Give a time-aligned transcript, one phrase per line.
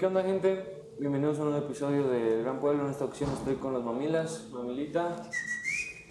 [0.00, 0.94] ¿qué onda gente?
[0.98, 2.86] Bienvenidos a un nuevo episodio de Gran Pueblo.
[2.86, 5.28] En esta ocasión estoy con las mamilas, Mamilita,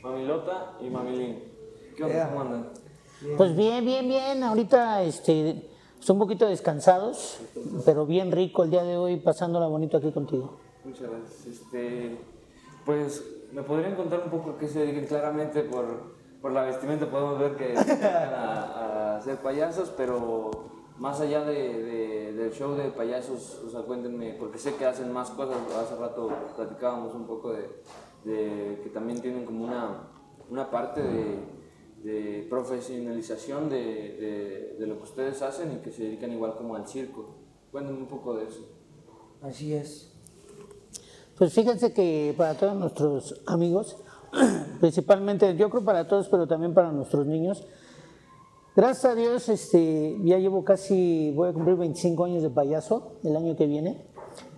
[0.04, 1.43] Mamilota y Mamilín.
[1.97, 2.29] ¿Qué onda?
[2.29, 2.69] ¿Cómo andan?
[3.35, 4.43] Pues bien, bien, bien.
[4.43, 7.39] Ahorita este, estoy un poquito descansados,
[7.83, 10.59] pero bien rico el día de hoy, pasándola bonito aquí contigo.
[10.85, 11.47] Muchas gracias.
[11.47, 12.15] Este,
[12.85, 15.07] pues, ¿me podrían contar un poco qué se dedican?
[15.07, 16.13] Claramente por,
[16.43, 21.43] por la vestimenta podemos ver que se dedican a, a ser payasos, pero más allá
[21.45, 25.57] de, de- del show de payasos, o sea, cuéntenme, porque sé que hacen más cosas.
[25.75, 27.68] Hace rato platicábamos un poco de,
[28.25, 30.09] de que también tienen como una,
[30.50, 31.59] una parte de,
[32.50, 37.36] profesionalización de lo que ustedes hacen y que se dedican igual como al circo.
[37.72, 38.62] Cuéntenme un poco de eso.
[39.42, 40.12] Así es.
[41.38, 43.98] Pues fíjense que para todos nuestros amigos,
[44.80, 47.66] principalmente, yo creo para todos, pero también para nuestros niños,
[48.76, 53.36] gracias a Dios, este, ya llevo casi, voy a cumplir 25 años de payaso el
[53.36, 54.05] año que viene.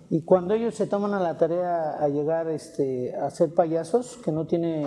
[0.10, 4.32] Y cuando ellos se toman a la tarea a llegar este, a ser payasos, que
[4.32, 4.86] no tiene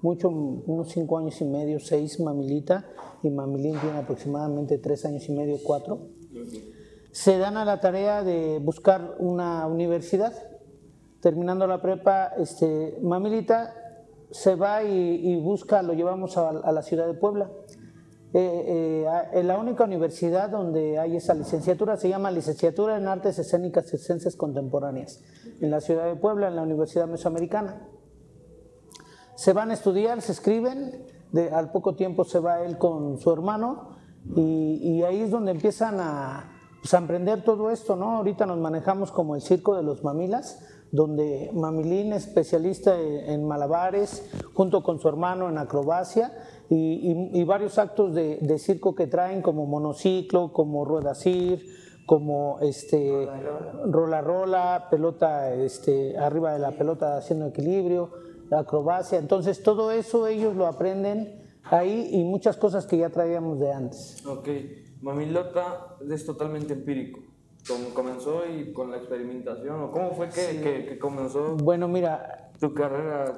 [0.00, 2.86] mucho, unos 5 años y medio, 6, Mamilita,
[3.22, 5.98] y Mamilín tiene aproximadamente 3 años y medio, 4,
[7.10, 10.32] se dan a la tarea de buscar una universidad.
[11.20, 13.74] Terminando la prepa, este, Mamilita
[14.30, 17.50] se va y, y busca, lo llevamos a, a la ciudad de Puebla.
[18.36, 23.06] Eh, eh, a- en la única universidad donde hay esa licenciatura se llama Licenciatura en
[23.06, 25.22] Artes Escénicas y Ciencias Contemporáneas,
[25.60, 27.88] en la ciudad de Puebla, en la Universidad Mesoamericana.
[29.36, 31.06] Se van a estudiar, se escriben,
[31.52, 33.90] al poco tiempo se va él con su hermano
[34.34, 38.16] y, ahí es donde empiezan a, pues, emprender todo esto, ¿no?
[38.16, 40.58] Ahorita nos manejamos como el circo de los mamilas,
[40.90, 46.32] donde Mamilín es especialista en, en malabares, junto con su hermano en acrobacia
[46.70, 46.76] y,
[47.34, 51.64] y- y varios actos de, de circo que traen como monociclo, como rueda cir,
[52.06, 53.28] como este
[53.86, 58.10] rola rola, pelota este, arriba de la pelota haciendo equilibrio,
[58.50, 59.18] acrobacia.
[59.18, 64.24] Entonces todo eso ellos lo aprenden ahí y muchas cosas que ya traíamos de antes.
[64.26, 64.48] Ok,
[65.00, 67.20] Mamilota es totalmente empírico.
[67.66, 69.82] ¿Cómo comenzó y con la experimentación?
[69.84, 73.32] ¿O cómo fue que, que- que comenzó Bueno, mira, tu carrera?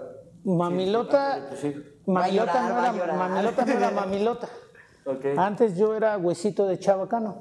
[0.44, 1.74] Mamilota, Sí, sí.
[2.06, 3.16] Mamilota, llorar, no era.
[3.16, 4.48] Mamilota no era Mamilota.
[5.36, 7.40] Antes yo era huesito de chabacano.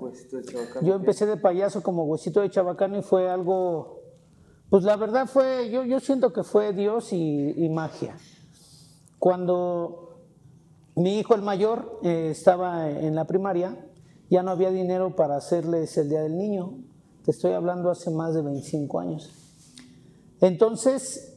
[0.82, 4.02] Yo empecé de payaso como huesito de chabacano y fue algo,
[4.70, 8.18] pues la verdad fue, yo, yo siento que fue Dios y, y magia.
[9.18, 10.06] Cuando
[10.96, 13.76] mi hijo el mayor eh, estaba en la primaria,
[14.30, 16.78] ya no había dinero para hacerles el Día del Niño.
[17.24, 19.32] Te estoy hablando hace más de 25 años.
[20.42, 21.35] Entonces,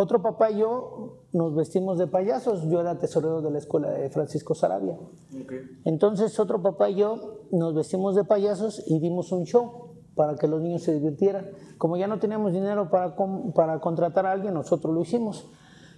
[0.00, 2.62] otro papá y yo nos vestimos de payasos.
[2.68, 4.94] Yo era tesorero de la escuela de Francisco Sarabia.
[4.94, 5.52] Ok.
[5.84, 10.46] Entonces otro papá y yo nos vestimos de payasos y dimos un show para que
[10.46, 11.50] los niños se divirtieran.
[11.78, 13.16] Como ya no teníamos dinero para,
[13.54, 15.48] para contratar a alguien, nosotros lo hicimos.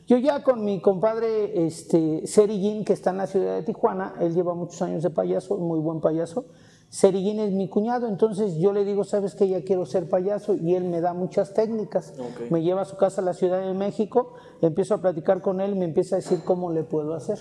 [0.06, 4.34] Yo ya con mi compadre este, Serillín, que está en la ciudad de Tijuana, él
[4.34, 6.46] lleva muchos años de payaso, muy buen payaso.
[6.90, 10.74] Serillín es mi cuñado, entonces yo le digo, sabes que ya quiero ser payaso y
[10.74, 12.14] él me da muchas técnicas.
[12.50, 15.72] Me lleva a su casa a la Ciudad de México, empiezo a platicar con él
[15.76, 17.38] y me empieza a decir cómo le puedo hacer.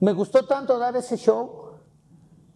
[0.00, 1.60] Me gustó tanto dar ese show.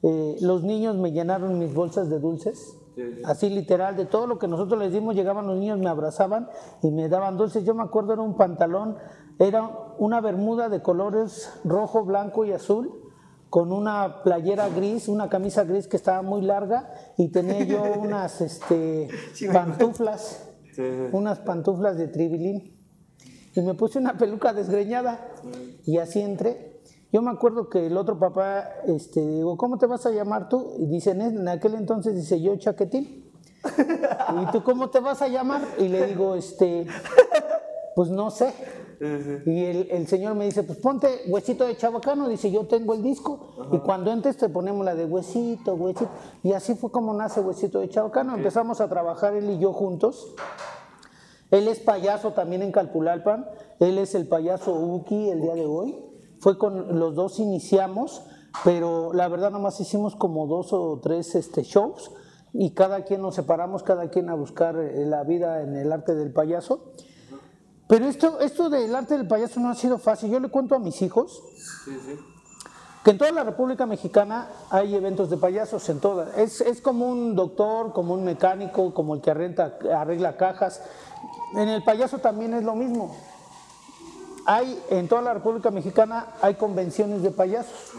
[0.03, 2.75] eh, los niños me llenaron mis bolsas de dulces.
[2.95, 3.23] Sí, sí.
[3.25, 6.49] Así literal, de todo lo que nosotros les dimos, llegaban los niños, me abrazaban
[6.83, 7.65] y me daban dulces.
[7.65, 8.97] Yo me acuerdo, era un pantalón,
[9.39, 12.91] era una bermuda de colores rojo, blanco y azul,
[13.51, 18.41] con una playera gris, una camisa gris que estaba muy larga y tenía yo unas
[18.41, 19.09] este,
[19.53, 20.45] pantuflas,
[20.75, 21.09] Sí, sí.
[21.13, 22.79] unas pantuflas de tribilín
[23.55, 25.29] y me puse una peluca desgreñada
[25.85, 26.81] y así entré.
[27.11, 30.75] Yo me acuerdo que el otro papá, este, digo, ¿cómo te vas a llamar tú?
[30.79, 33.33] Y dice, en en aquel entonces dice, yo Chaquetín.
[34.43, 35.63] ¿Y tú cómo te vas a llamar?
[35.79, 36.87] Y le digo, este,
[37.97, 38.53] pues no sé.
[39.01, 43.03] Y el, el señor me dice, pues ponte huesito de chabacano, dice, yo tengo el
[43.03, 43.55] disco.
[43.73, 46.09] Y cuando entres te ponemos la de huesito, huesito.
[46.43, 48.35] Y así fue como nace huesito de chabacano.
[48.35, 50.35] Empezamos a trabajar él y yo juntos.
[51.51, 53.47] Él es payaso también en Calpulalpan.
[53.79, 55.97] Él es el payaso Uki el día de hoy.
[56.41, 58.23] Fue con los dos iniciamos,
[58.65, 62.13] pero la verdad nomás hicimos como dos o tres este, shows
[62.53, 66.15] y cada quien nos separamos, cada quien a buscar eh, la vida en el arte
[66.15, 66.93] del payaso.
[67.89, 70.31] Pero esto, esto del arte del payaso no ha sido fácil.
[70.31, 71.43] Yo le cuento a mis hijos
[71.85, 72.19] Sí, sí.
[73.03, 76.37] que en toda la República Mexicana hay eventos de payasos, en todas.
[76.37, 80.83] Es, es como un doctor, como un mecánico, como el que arrenta, arregla cajas.
[81.55, 83.17] En el payaso también es lo mismo.
[84.45, 87.93] Hay, en toda la República Mexicana hay convenciones de payasos.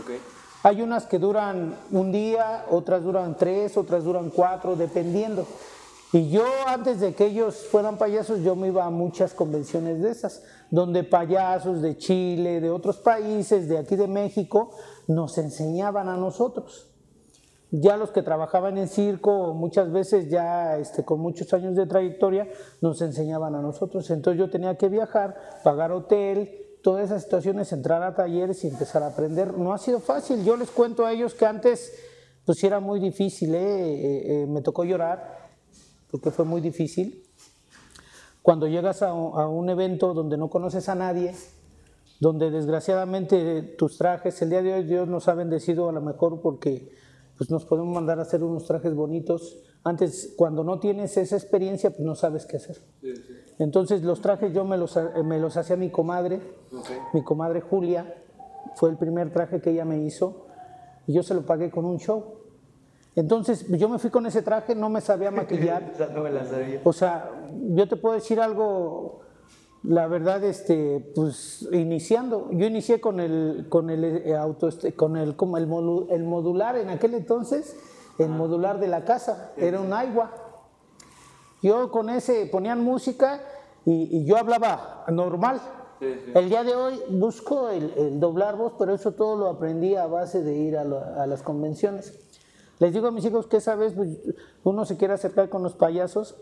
[0.62, 5.48] Hay unas que duran un día, otras duran tres, otras duran cuatro, dependiendo.
[6.12, 10.10] Y yo antes de que ellos fueran payasos, yo me iba a muchas convenciones de
[10.10, 14.72] esas, donde payasos de Chile, de otros países, de aquí de México,
[15.08, 16.88] nos enseñaban a nosotros.
[17.70, 22.48] Ya los que trabajaban en circo, muchas veces ya este, con muchos años de trayectoria,
[22.82, 24.10] nos enseñaban a nosotros.
[24.10, 26.50] Entonces yo tenía que viajar, pagar hotel,
[26.82, 29.56] todas esas situaciones, entrar a talleres y empezar a aprender.
[29.56, 30.44] No ha sido fácil.
[30.44, 31.94] Yo les cuento a ellos que antes,
[32.46, 33.60] pues era muy difícil, ¿eh?
[33.60, 35.39] Eh, eh, me tocó llorar
[36.12, 37.24] porque fue muy difícil.
[38.42, 41.36] Cuando llegas a, un evento donde no conoces a nadie,
[42.20, 46.42] donde desgraciadamente tus trajes, el día de hoy Dios nos ha bendecido a lo mejor
[46.42, 46.92] porque
[47.38, 49.60] pues nos podemos mandar a hacer unos trajes bonitos.
[49.84, 52.78] Antes, cuando no tienes esa experiencia, pues no sabes qué hacer.
[53.60, 56.42] Entonces los trajes yo me los, me los hacía mi comadre,
[57.14, 58.16] mi comadre Julia,
[58.76, 60.48] fue el primer traje que ella me hizo
[61.08, 62.39] y yo se lo pagué con un show.
[63.20, 65.92] Entonces yo me fui con ese traje, no me sabía maquillar.
[66.14, 66.80] no me la sabía.
[66.86, 69.20] O sea, yo te puedo decir algo,
[69.84, 75.18] la verdad, este, pues iniciando, yo inicié con el, con el eh, auto, este, con
[75.18, 75.64] el, como el,
[76.12, 77.76] el modular en aquel entonces,
[78.20, 80.32] el modular de la casa, era un agua.
[81.62, 83.42] Yo con ese ponían música
[83.84, 85.60] y, yo hablaba normal.
[86.00, 90.42] El día de hoy busco el, doblar voz, pero eso todo lo aprendí a base
[90.42, 92.29] de ir a las convenciones.
[92.80, 94.18] Les digo a mis hijos que esa vez pues,
[94.64, 96.38] uno se quiere acercar con los payasos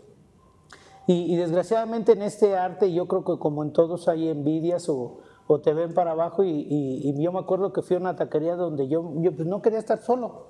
[1.06, 5.20] y, desgraciadamente en este arte yo creo que como en todos hay envidias o,
[5.64, 9.02] te ven para abajo y, yo me acuerdo que fui a una taquería donde yo,
[9.34, 10.48] pues, no quería estar solo,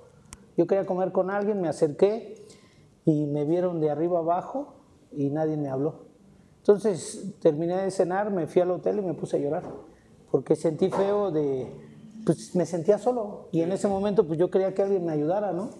[0.56, 2.46] yo quería comer con alguien, me acerqué
[3.04, 4.74] y me vieron de arriba abajo
[5.12, 6.08] y nadie me habló.
[6.58, 9.62] Entonces terminé de cenar, me fui al hotel y me puse a llorar
[10.30, 11.87] porque sentí feo de
[12.28, 15.54] pues me sentía solo y en ese momento pues yo quería que alguien me ayudara,
[15.54, 15.70] ¿no?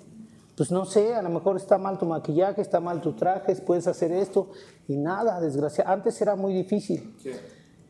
[0.57, 3.87] Pues no sé, a lo mejor está mal tu maquillaje, está mal tus trajes, puedes
[3.87, 4.49] hacer esto
[4.89, 5.85] y nada, desgracia.
[5.87, 7.15] Antes era muy difícil.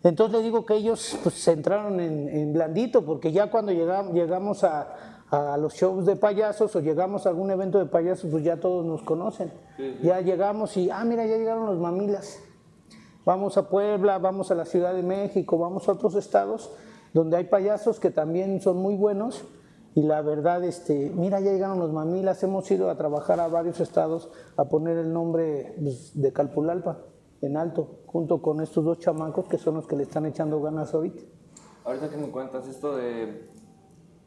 [0.02, 4.64] Entonces le digo que ellos pues, se entraron en, blandito porque ya cuando llegamos, llegamos
[4.64, 8.58] a, a, los shows de payasos o llegamos a algún evento de payasos pues ya
[8.58, 9.52] todos nos conocen.
[10.02, 12.40] Ya llegamos y, ah, mira, ya llegaron los mamilas.
[13.24, 16.72] Vamos a Puebla, vamos a la Ciudad de México, vamos a otros estados
[17.12, 19.44] donde hay payasos que también son muy buenos
[19.94, 23.80] y la verdad, este, mira, ya llegaron los mamilas, hemos ido a trabajar a varios
[23.80, 26.98] estados a poner el nombre pues, de Calpulalpa
[27.40, 30.94] en alto, junto con estos dos chamacos que son los que le están echando ganas
[30.94, 31.22] ahorita.
[31.84, 33.48] Ahorita que me cuentas esto de,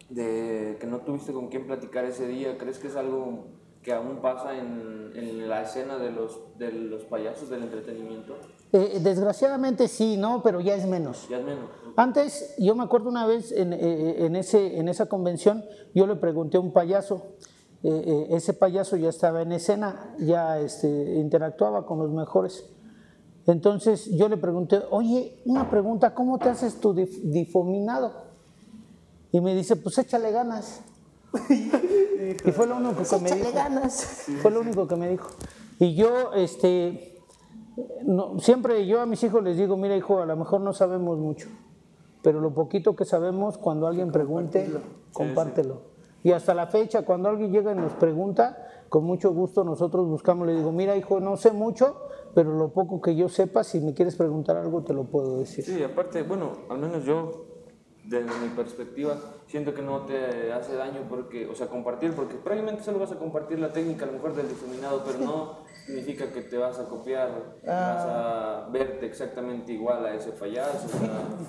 [0.09, 3.45] de que no tuviste con quién platicar ese día, ¿crees que es algo
[3.81, 8.35] que aún pasa en, en la escena de los, de los payasos del entretenimiento?
[8.73, 10.41] Eh, desgraciadamente sí, ¿no?
[10.43, 11.27] Pero ya es menos.
[11.29, 11.69] Ya es menos.
[11.95, 16.15] Antes, yo me acuerdo una vez en, eh, en, ese, en esa convención, yo le
[16.15, 17.35] pregunté a un payaso,
[17.83, 22.65] eh, ese payaso ya estaba en escena, ya este, interactuaba con los mejores.
[23.47, 28.13] Entonces yo le pregunté, oye, una pregunta, ¿cómo te haces tu difuminado?
[29.31, 30.81] Y me dice, pues échale ganas.
[31.49, 33.51] y fue lo único que me dijo.
[33.53, 34.25] ganas.
[34.41, 35.29] Fue lo único que me dijo.
[35.79, 37.11] Y yo, este,
[38.03, 41.17] no, siempre yo a mis hijos les digo, mira hijo, a lo mejor no sabemos
[41.17, 41.47] mucho,
[42.21, 44.69] pero lo poquito que sabemos, cuando alguien pregunte,
[45.13, 45.81] compártelo.
[46.23, 48.57] Y hasta la fecha, cuando alguien llega y nos pregunta,
[48.89, 51.95] con mucho gusto nosotros buscamos, le digo, mira hijo, no sé mucho,
[52.35, 55.63] pero lo poco que yo sepa, si me quieres preguntar algo, te lo puedo decir.
[55.63, 57.50] Sí, aparte, bueno, al menos yo
[58.03, 59.15] desde mi perspectiva,
[59.47, 63.17] siento que no te hace daño porque, o sea, compartir, porque probablemente solo vas a
[63.17, 66.85] compartir la técnica a lo mejor del difuminado, pero no significa que te vas a
[66.85, 67.29] copiar,
[67.65, 70.87] vas a verte exactamente igual a ese payaso.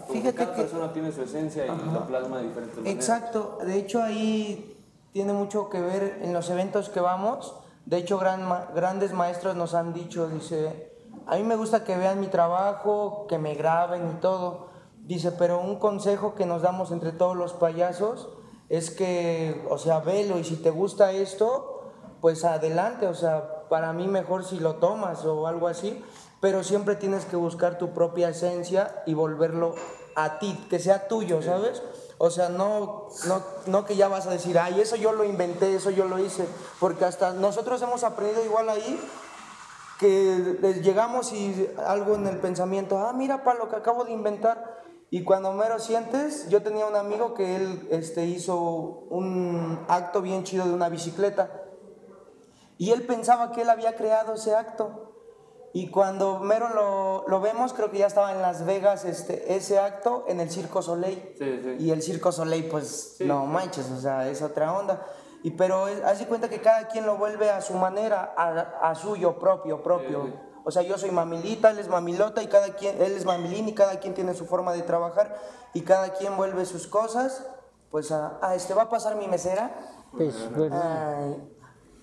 [0.09, 2.97] O sea, cada persona tiene su esencia y la plasma de diferentes maneras.
[2.97, 4.77] Exacto, de hecho ahí
[5.13, 7.55] tiene mucho que ver en los eventos que vamos.
[7.87, 10.93] De hecho, gran, grandes maestros nos han dicho, dice,
[11.27, 14.72] a mí me gusta que vean mi trabajo, que me graben y todo
[15.03, 18.29] Dice, pero un consejo que nos damos entre todos los payasos
[18.69, 23.93] es que, o sea, velo y si te gusta esto, pues adelante, o sea, para
[23.93, 26.03] mí mejor si lo tomas o algo así,
[26.41, 29.75] pero siempre tienes que buscar tu propia esencia y volverlo
[30.15, 31.83] a ti, que sea tuyo, ¿sabes?
[32.19, 35.75] O sea, no, no, no que ya vas a decir, ay, eso yo lo inventé,
[35.75, 36.47] eso yo lo hice,
[36.79, 39.01] porque hasta nosotros hemos aprendido igual ahí
[39.99, 44.82] que llegamos y algo en el pensamiento, ah, mira para lo que acabo de inventar,
[45.15, 48.57] y cuando mero sientes, yo tenía un amigo que él este, hizo
[49.11, 51.65] un acto bien chido de una bicicleta.
[52.79, 55.13] Y él pensaba que él había creado ese acto.
[55.75, 59.79] Y cuando mero lo, lo vemos, creo que ya estaba en Las Vegas este, ese
[59.79, 61.35] acto en el Circo Soleil.
[61.37, 61.77] Sí, sí.
[61.79, 65.07] Y el Circo Soleil, pues no manches, o sea, es otra onda.
[65.43, 68.95] Y pero haz de cuenta que cada quien lo vuelve a su manera, a, a
[68.95, 70.52] suyo propio, propio.
[70.65, 73.75] O sea, yo soy mamilita, él es mamilota y cada quien, él es mamilín y
[73.75, 75.37] cada quien tiene su forma de trabajar
[75.75, 77.45] y cada quien vuelve sus cosas.
[77.91, 79.71] Pues a, a este va a pasar mi mesera.
[80.13, 80.35] Pues.
[80.73, 81.37] Ay.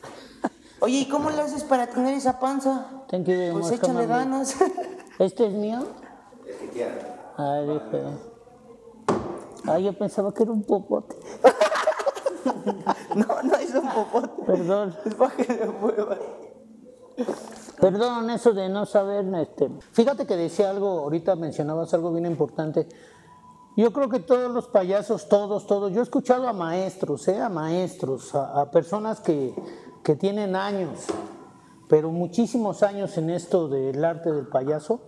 [0.82, 2.86] Oye, ¿y cómo le haces para tener esa panza?
[3.10, 4.56] Thank you very Pues much, échale ganas.
[5.20, 5.86] ¿Este es mío?
[7.38, 8.04] Ah, dije.
[9.68, 11.16] Ah, yo pensaba que era un popote.
[13.16, 14.44] no, no es un popote.
[14.46, 14.96] Perdón.
[15.06, 16.20] Es para que le muevas.
[17.80, 19.70] Perdón, eso de no saber, este.
[19.94, 22.88] Fíjate que decía algo, ahorita mencionabas algo bien importante.
[23.78, 27.42] Yo creo que todos los payasos, todos, todos, yo he escuchado a maestros, ¿eh?
[27.42, 29.54] a maestros, a, a personas que,
[30.04, 31.06] que tienen años,
[31.88, 35.00] pero muchísimos años en esto del arte del payaso.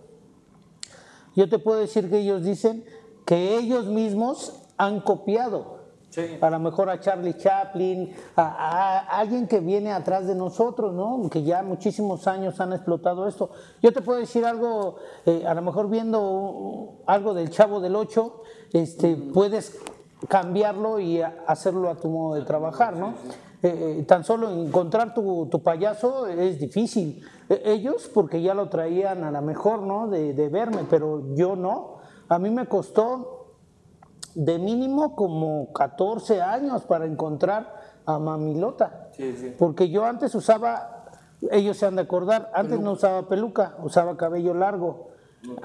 [1.36, 2.84] Yo te puedo decir que ellos dicen
[3.26, 5.81] que ellos mismos han copiado
[6.12, 6.36] Sí.
[6.42, 10.92] a lo mejor a Charlie Chaplin, a, a- a alguien que viene atrás de nosotros,
[10.92, 11.30] ¿no?
[11.30, 13.48] Que ya muchísimos años han explotado esto.
[13.80, 18.42] Yo te puedo decir algo, eh, a lo mejor viendo algo del Chavo del Ocho,
[18.74, 19.80] este, puedes
[20.28, 23.14] cambiarlo y hacerlo a tu modo de trabajar, ¿no?
[23.62, 27.24] Eh, eh, tan solo encontrar tu, tu payaso es difícil.
[27.48, 30.08] Eh, ellos, porque ya lo traían a lo mejor, ¿no?
[30.08, 31.98] De, de verme, pero yo no.
[32.28, 33.41] A mí me costó
[34.34, 37.74] de mínimo como 14 años para encontrar
[38.06, 39.08] a Mamilota.
[39.12, 39.54] Sí, sí.
[39.58, 41.04] Porque yo antes usaba,
[41.50, 45.10] ellos se han de acordar, antes no usaba peluca, usaba cabello largo.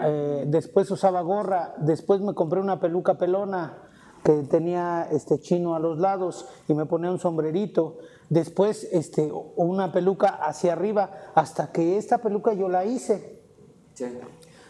[0.04, 3.78] Eh, después usaba gorra, después me compré una peluca pelona
[4.24, 7.98] que tenía este chino a los lados y me ponía un sombrerito.
[8.30, 13.42] Después este, una peluca hacia arriba, hasta que esta peluca yo la hice.
[13.94, 14.06] Sí.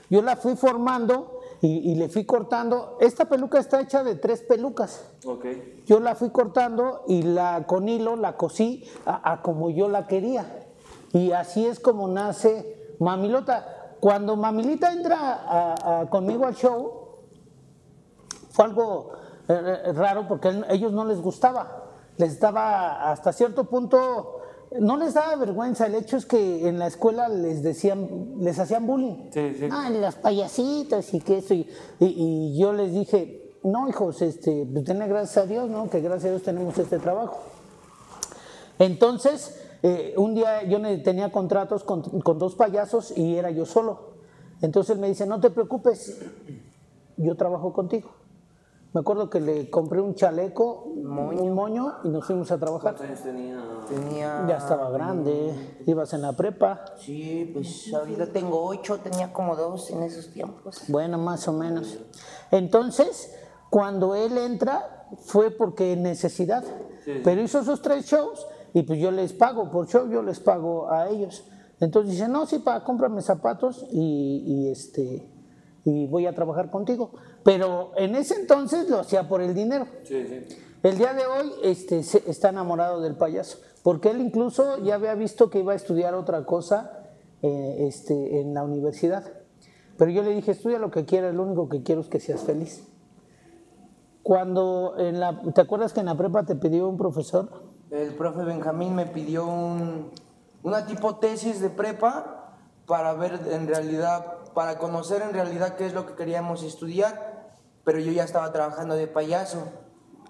[0.10, 2.98] Yo la fui formando y, y le fui cortando.
[3.00, 5.06] Esta peluca está hecha de tres pelucas.
[5.86, 10.08] Yo la fui cortando y la con hilo la cosí a, a como yo la
[10.08, 10.68] quería.
[11.14, 13.96] Y así es como nace Mamilota.
[14.00, 17.22] Cuando Mamilita entra a- conmigo al show,
[18.52, 19.12] fue algo
[19.48, 21.84] eh, eh, raro porque ellos no les gustaba.
[22.18, 24.40] Les daba hasta cierto punto,
[24.80, 25.86] no les daba vergüenza.
[25.88, 29.30] El hecho es que en la escuela les decían, les hacían bullying.
[29.32, 29.68] Sí, sí.
[29.72, 31.54] Ah, los payasitos y que eso.
[31.54, 31.68] Y,
[32.00, 32.06] y-
[32.54, 35.90] y yo les dije, no, hijos, este, pues denle gracias a Dios, ¿no?
[35.90, 37.40] Que gracias a Dios tenemos este trabajo.
[38.80, 44.16] Entonces, eh, un día yo tenía contratos con, con dos payasos y era yo solo.
[44.62, 46.20] Entonces él me dice, no te preocupes,
[47.18, 48.10] yo trabajo contigo.
[48.94, 52.96] Me acuerdo que le compré un chaleco, un moño y nos fuimos a trabajar.
[52.96, 53.64] ¿Cuántos años tenía?
[53.88, 54.46] Tenía.
[54.48, 55.54] Ya estaba grande,
[55.86, 60.84] ibas en la prepa, Sí, pues ahorita tengo ocho, tenía como dos en esos tiempos.
[60.88, 61.98] bueno, más o menos.
[62.52, 63.34] Entonces,
[63.70, 66.64] cuando él entra, fue porque necesidad.
[67.04, 67.22] Sí.
[67.24, 70.92] Pero hizo esos tres shows y pues yo les pago, por show yo les pago
[70.92, 71.46] a ellos.
[71.80, 75.30] Entonces dice, no, sí, pa, cómprame zapatos y, y, este
[75.90, 77.12] y voy a trabajar contigo.
[77.44, 79.88] Pero en ese entonces lo hacía por el dinero.
[80.04, 80.58] Sí, sí.
[80.84, 85.16] El día de hoy este, se- está enamorado del payaso, porque él incluso ya había
[85.16, 87.04] visto que iba a estudiar otra cosa
[87.42, 89.24] eh, este, en la universidad.
[89.98, 92.42] Pero yo le dije, estudia lo que quieras, lo único que quiero es que seas
[92.44, 92.84] feliz.
[94.24, 97.50] Cuando en la, ¿te acuerdas que en la prepa te pidió un profesor?
[97.92, 100.12] El profe Benjamín me pidió un,
[100.64, 104.26] una tipo tesis de prepa para ver en realidad,
[104.58, 108.96] para conocer en realidad qué es lo que queríamos estudiar, pero yo ya estaba trabajando
[108.96, 109.68] de payaso.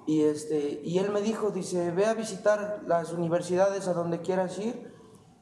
[0.06, 4.60] Y, este, y él me dijo, dice, ve a visitar las universidades a donde quieras
[4.60, 4.94] ir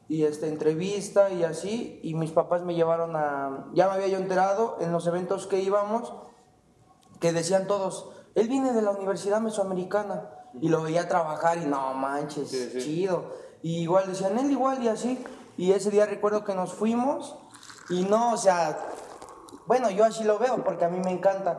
[0.06, 1.98] y este, entrevista y así.
[2.04, 5.58] Y mis papás me llevaron a, ya me había yo enterado en los eventos que
[5.60, 6.14] íbamos,
[7.18, 11.92] que decían todos, él viene de la Universidad Mesoamericana y lo veía trabajar y no
[11.94, 12.78] manches, Sí, sí.
[12.78, 13.34] chido.
[13.62, 15.24] Y igual decían, él igual y así.
[15.56, 17.36] Y ese día recuerdo que nos fuimos
[17.88, 18.78] y no, o sea,
[19.66, 21.58] bueno, yo así lo veo porque a mí me encanta.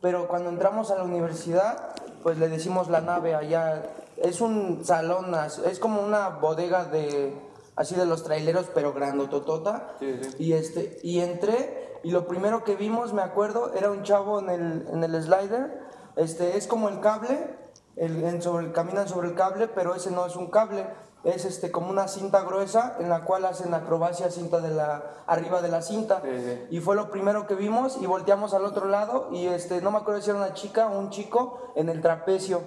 [0.00, 3.82] Pero cuando entramos a la universidad, pues le decimos la nave allá.
[4.16, 7.36] Es un salón, es como una bodega de
[7.74, 9.94] así de los traileros, pero grandototota.
[9.98, 10.36] Sí, sí.
[10.38, 14.50] Y este, y entré y lo primero que vimos, me acuerdo, era un chavo en
[14.50, 15.80] el, en el slider.
[16.16, 17.56] Este, es como el cable,
[17.96, 20.86] el, en sobre, caminan sobre el cable, pero ese no es un cable,
[21.24, 25.60] es este, como una cinta gruesa en la cual hacen acrobacia cinta de la, arriba
[25.60, 26.22] de la cinta.
[26.22, 26.66] Sí, sí.
[26.70, 29.98] Y fue lo primero que vimos y volteamos al otro lado y este, no me
[29.98, 32.62] acuerdo si era una chica o un chico en el trapecio.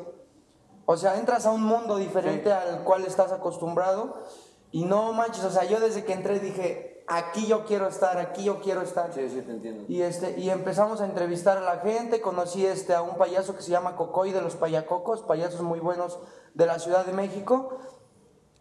[0.85, 2.55] O sea, entras a un mundo diferente Sí.
[2.69, 4.15] al cual estás acostumbrado
[4.73, 8.45] Y no manches, o sea, yo desde que entré dije, aquí yo quiero estar, aquí
[8.45, 9.13] yo quiero estar.
[9.13, 9.83] Sí, sí, te entiendo.
[9.89, 13.61] Y, este, y empezamos a entrevistar a la gente, conocí este, a un payaso que
[13.61, 16.19] se llama Cocoy de los Payacocos, payasos muy buenos
[16.53, 17.77] de la Ciudad de México.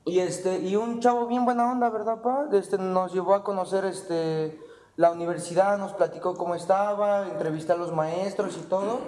[0.05, 2.49] Y, este, y un chavo bien buena onda, ¿verdad, pa?
[2.53, 4.59] Este, nos llevó a conocer este,
[4.97, 8.99] la universidad, nos platicó cómo estaba, entrevisté a los maestros y todo.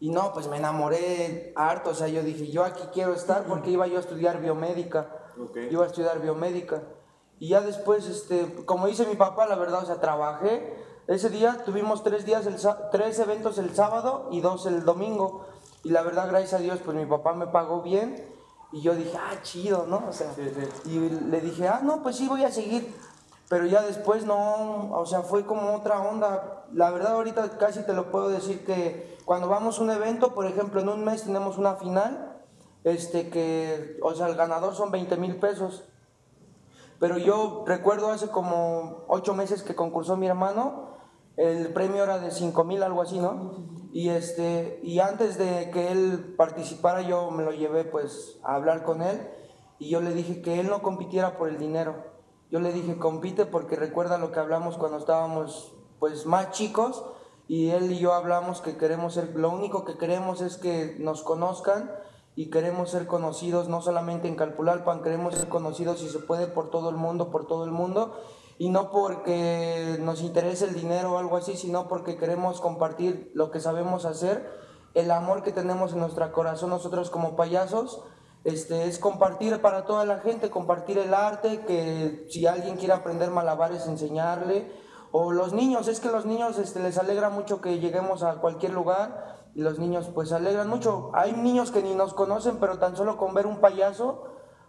[0.00, 3.70] Y no, pues me enamoré harto, o sea, yo dije, yo aquí quiero estar porque
[3.70, 5.08] iba yo a estudiar biomédica.
[5.38, 5.58] Ok.
[5.70, 6.82] Iba a estudiar biomédica.
[7.38, 10.74] Y ya después, este, como dice mi papá, la verdad, o sea, trabajé.
[11.06, 12.56] Ese día tuvimos tres días, el,
[12.90, 15.46] tres eventos el sábado y dos el domingo.
[15.82, 18.39] Y la verdad, gracias a Dios, pues mi papá me pagó bien.
[18.72, 20.04] Y yo dije, ah, chido, ¿no?
[20.08, 20.90] O sea, Sí, sí.
[20.90, 22.94] y le dije, ah, no, pues sí, voy a seguir.
[23.48, 26.66] Pero ya después no, o sea, fue como otra onda.
[26.72, 30.46] La verdad, ahorita casi te lo puedo decir que cuando vamos a un evento, por
[30.46, 32.40] ejemplo, en un mes tenemos una final,
[32.84, 35.82] este que, o sea, el ganador son 20 mil pesos.
[37.00, 40.90] Pero yo recuerdo hace como ocho meses que concursó mi hermano,
[41.36, 43.79] el premio era de 5 mil, algo así, ¿no?
[43.92, 48.82] Y, este, y antes de que él participara, yo me lo llevé pues a hablar
[48.82, 49.20] con él.
[49.78, 51.96] Y yo le dije que él no compitiera por el dinero.
[52.50, 57.04] Yo le dije, compite porque recuerda lo que hablamos cuando estábamos pues más chicos.
[57.48, 61.22] Y él y yo hablamos que queremos ser, lo único que queremos es que nos
[61.22, 61.90] conozcan
[62.36, 66.70] y queremos ser conocidos no solamente en Calpulalpan, queremos ser conocidos si se puede por
[66.70, 68.14] todo el mundo, por todo el mundo,
[68.60, 73.50] y no porque nos interese el dinero o algo así, sino porque queremos compartir lo
[73.50, 74.52] que sabemos hacer,
[74.92, 78.02] el amor que tenemos en nuestro corazón nosotros como payasos,
[78.44, 83.30] este, es compartir para toda la gente, compartir el arte, que si alguien quiere aprender
[83.30, 84.70] malabares, enseñarle,
[85.10, 88.74] o los niños, es que los niños este, les alegra mucho que lleguemos a cualquier
[88.74, 91.10] lugar y los niños pues alegran mucho.
[91.14, 94.24] Hay niños que ni nos conocen, pero tan solo con ver un payaso,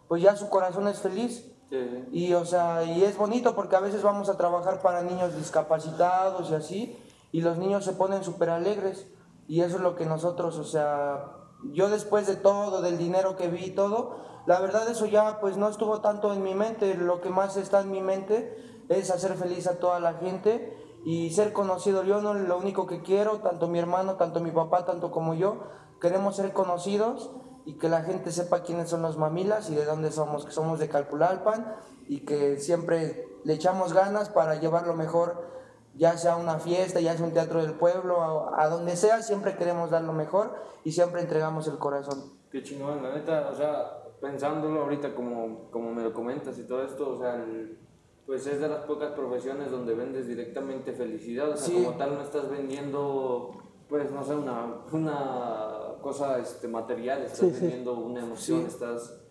[0.07, 1.50] pues ya su corazón es feliz.
[1.71, 2.05] Sí.
[2.11, 6.51] Y o sea, y es bonito porque a veces vamos a trabajar para niños discapacitados
[6.51, 6.99] y así,
[7.31, 9.07] y los niños se ponen súper alegres.
[9.47, 11.31] Y eso es lo que nosotros, o sea,
[11.73, 15.57] yo después de todo, del dinero que vi y todo, la verdad eso ya pues
[15.57, 19.35] no estuvo tanto en mi mente, lo que más está en mi mente es hacer
[19.35, 22.03] feliz a toda la gente y ser conocido.
[22.03, 25.63] Yo no lo único que quiero, tanto mi hermano, tanto mi papá, tanto como yo,
[26.01, 27.31] queremos ser conocidos
[27.65, 30.79] y que la gente sepa quiénes son los mamilas y de dónde somos, que somos
[30.79, 31.75] de Calpulalpan
[32.07, 35.49] y que siempre le echamos ganas para llevar lo mejor,
[35.95, 39.55] ya sea una fiesta, ya sea un teatro del pueblo, a, a donde sea, siempre
[39.57, 42.33] queremos dar lo mejor y siempre entregamos el corazón.
[42.51, 46.83] Qué chingón, la neta, o sea, pensándolo ahorita como, como me lo comentas y todo
[46.83, 47.77] esto, o sea, el-
[48.25, 51.83] pues es de las pocas profesiones donde vendes directamente felicidad, o sea, Sí.
[51.83, 53.51] como tal no estás vendiendo,
[53.89, 57.61] pues, no sé, una, una cosa este, material, estás Sí, sí.
[57.61, 58.67] vendiendo una emoción, Sí.
[58.67, 59.21] estás,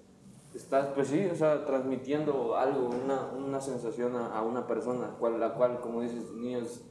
[0.55, 5.39] estás, pues sí, o sea, transmitiendo algo, una, una sensación a, a una persona, cual,
[5.39, 6.83] la cual, como dices, niños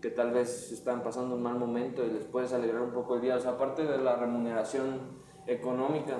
[0.00, 3.22] que tal vez están pasando un mal momento y les puedes alegrar un poco el
[3.22, 5.00] día, o sea, aparte de la remuneración
[5.46, 6.16] económica,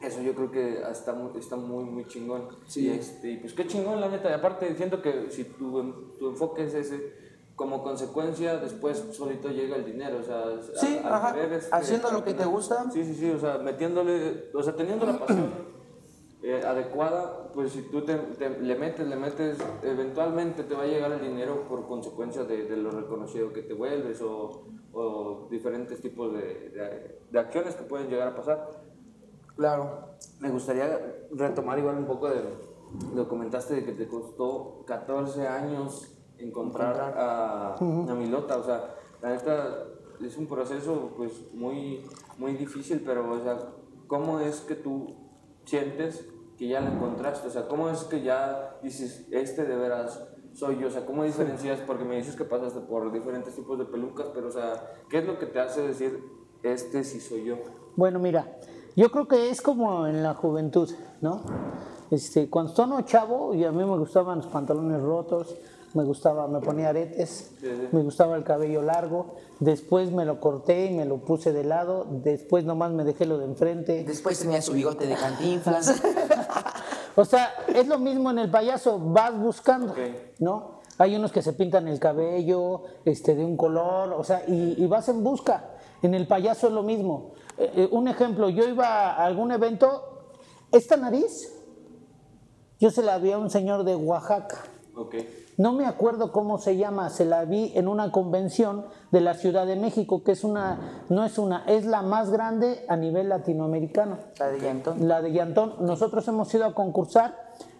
[0.00, 2.48] eso yo creo que está muy, está muy, muy chingón.
[2.66, 2.86] Sí.
[2.86, 4.30] Y, este, pues qué chingón, la neta.
[4.30, 7.14] Y aparte, siento que si tu, tu enfoque es ese,
[7.62, 10.18] como consecuencia, después solito llega el dinero.
[10.18, 12.90] O sea, a- Sí, al ajá, este, haciendo lo que te gusta.
[12.90, 15.46] Sí, sí, sí, o sea, metiéndole, o sea, teniendo la pasión
[16.42, 20.86] eh, adecuada, pues si tú te, te- le metes, le metes, eventualmente te va a
[20.86, 26.00] llegar el dinero por consecuencia de, de lo reconocido que te vuelves o, o diferentes
[26.00, 28.70] tipos de, de- de acciones que pueden llegar a pasar.
[29.54, 30.08] Claro.
[30.40, 30.98] Me gustaría
[31.30, 32.40] retomar igual un poco de
[33.14, 36.08] lo comentaste de que te costó 14 años
[36.42, 39.86] encontrar a, a Milota, o sea, la neta
[40.20, 42.04] es un proceso pues muy
[42.38, 43.58] muy difícil, pero o sea,
[44.06, 45.14] ¿cómo es que tú
[45.64, 46.26] sientes
[46.58, 47.48] que ya la encontraste?
[47.48, 50.88] O sea, ¿cómo es que ya dices, este de veras soy yo?
[50.88, 51.80] O sea, ¿cómo diferencias?
[51.86, 54.72] Porque me dices que pasaste por diferentes tipos de pelucas, pero o sea,
[55.08, 56.22] ¿qué es lo que te hace decir,
[56.62, 57.56] este sí soy yo?
[57.96, 58.58] Bueno, mira,
[58.96, 61.42] yo creo que es como en la juventud, ¿no?
[62.10, 65.56] Este, cuando estaba chavo, y a mí me gustaban los pantalones rotos,
[65.94, 67.52] me gustaba, me ponía aretes,
[67.92, 72.06] me gustaba el cabello largo, después me lo corté y me lo puse de lado,
[72.10, 74.04] después nomás me dejé lo de enfrente.
[74.04, 76.02] Después tenía su bigote de cantinflas.
[77.14, 79.94] O sea, es lo mismo en el payaso, vas buscando.
[80.38, 80.80] ¿no?
[80.98, 84.86] Hay unos que se pintan el cabello este, de un color, o sea, y, y
[84.86, 85.72] vas en busca.
[86.02, 87.32] En el payaso es lo mismo.
[87.58, 90.30] Eh, eh, un ejemplo, yo iba a algún evento,
[90.70, 91.52] esta nariz,
[92.80, 94.64] yo se la vi a un señor de Oaxaca.
[94.96, 95.16] Ok.
[95.58, 99.66] No me acuerdo cómo se llama, se la vi en una convención de la Ciudad
[99.66, 104.18] de México, que es una, no es una, es la más grande a nivel latinoamericano
[104.38, 105.08] La de Llantón.
[105.08, 105.74] la de Llantón.
[105.80, 107.36] Nosotros hemos ido a concursar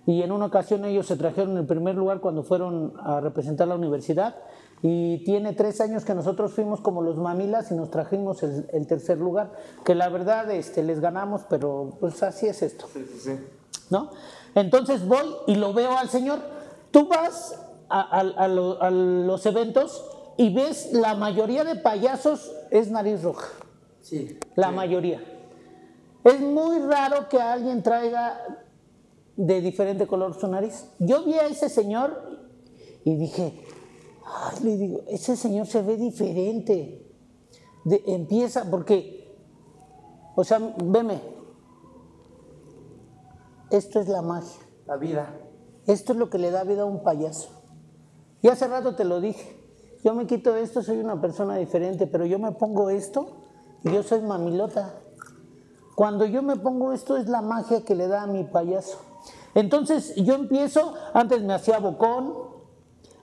[0.07, 3.77] y en una ocasión ellos se trajeron el primer lugar cuando fueron a representar la
[3.77, 4.35] universidad
[4.83, 8.87] y tiene tres años que nosotros fuimos como los mamilas y nos trajimos el, el
[8.87, 9.53] tercer lugar,
[9.85, 12.87] que la verdad este, les ganamos, pero pues así es esto.
[12.93, 13.47] Sí, sí, sí.
[13.91, 14.11] ¿no?
[14.55, 16.41] Entonces voy y lo veo al Señor.
[16.91, 17.59] Tú vas
[18.01, 20.05] a, a- a lo- a los eventos
[20.37, 23.49] y ves la mayoría de payasos es nariz roja,
[24.01, 24.39] Sí.
[24.57, 25.21] la mayoría.
[26.25, 28.41] Es muy raro que alguien traiga
[29.37, 30.87] de diferente color su nariz.
[30.99, 32.41] Yo vi a ese señor
[33.05, 33.65] y dije,
[34.25, 36.99] ay, le digo, ese señor se ve diferente.
[37.85, 39.35] De- empieza, porque,
[40.37, 41.21] o sea, veme,
[43.71, 44.61] esto es la magia.
[44.87, 45.35] La vida.
[45.87, 47.62] Esto es lo que le da vida a un payaso.
[48.43, 49.59] Y hace rato te lo dije.
[50.05, 53.37] Yo me quito esto, soy una persona diferente, pero yo me pongo esto
[53.85, 54.95] y yo soy mamilota.
[55.95, 58.99] Cuando yo me pongo esto es la magia que le da a mi payaso.
[59.55, 62.35] Entonces yo empiezo, antes me hacía bocón,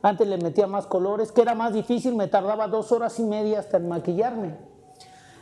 [0.02, 3.60] antes le metía más colores, que era más difícil, me tardaba dos horas y media
[3.60, 4.70] hasta en maquillarme.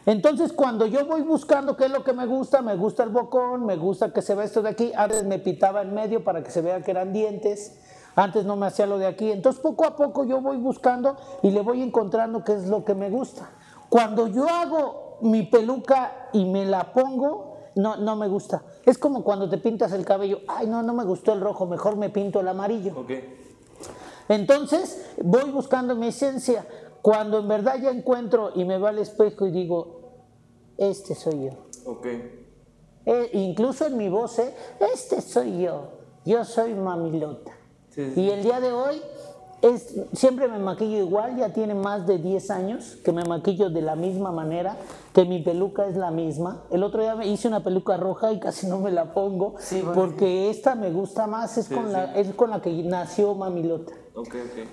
[0.07, 3.65] Entonces, cuando yo voy buscando qué es lo que me gusta, me gusta el bocón,
[3.65, 6.49] me gusta que se vea esto de aquí, antes me pitaba en medio para que
[6.49, 7.77] se vea que eran dientes,
[8.17, 9.31] antes no me hacía lo de aquí.
[9.31, 12.95] Entonces, poco a poco yo voy buscando y le voy encontrando qué es lo que
[12.95, 13.51] me gusta.
[13.89, 18.63] Cuando yo hago mi peluca y me la pongo, no, no me gusta.
[18.85, 21.95] Es como cuando te pintas el cabello, ay, no, no me gustó el rojo, mejor
[21.95, 23.05] me pinto el amarillo.
[24.27, 26.65] Entonces voy buscando mi esencia.
[27.03, 30.25] Cuando en verdad ya encuentro y me va al espejo y digo,
[30.75, 31.51] este soy yo.
[31.85, 32.07] Ok.
[33.05, 34.55] Eh, incluso en mi voz, eh,
[34.91, 35.91] este soy yo.
[36.25, 37.56] Yo soy mamilota.
[37.97, 38.21] Sí, sí.
[38.21, 39.01] Y el día de hoy
[39.63, 43.81] es, siempre me maquillo igual, ya tiene más de 10 años que me maquillo de
[43.81, 44.77] la misma manera,
[45.13, 46.61] que mi peluca es la misma.
[46.69, 49.81] El otro día me hice una peluca roja y casi no me la pongo, Sí,
[49.81, 49.99] bueno.
[49.99, 51.91] porque esta me gusta más, es, Sí, con.
[51.91, 53.93] La, es con la que nació mamilota.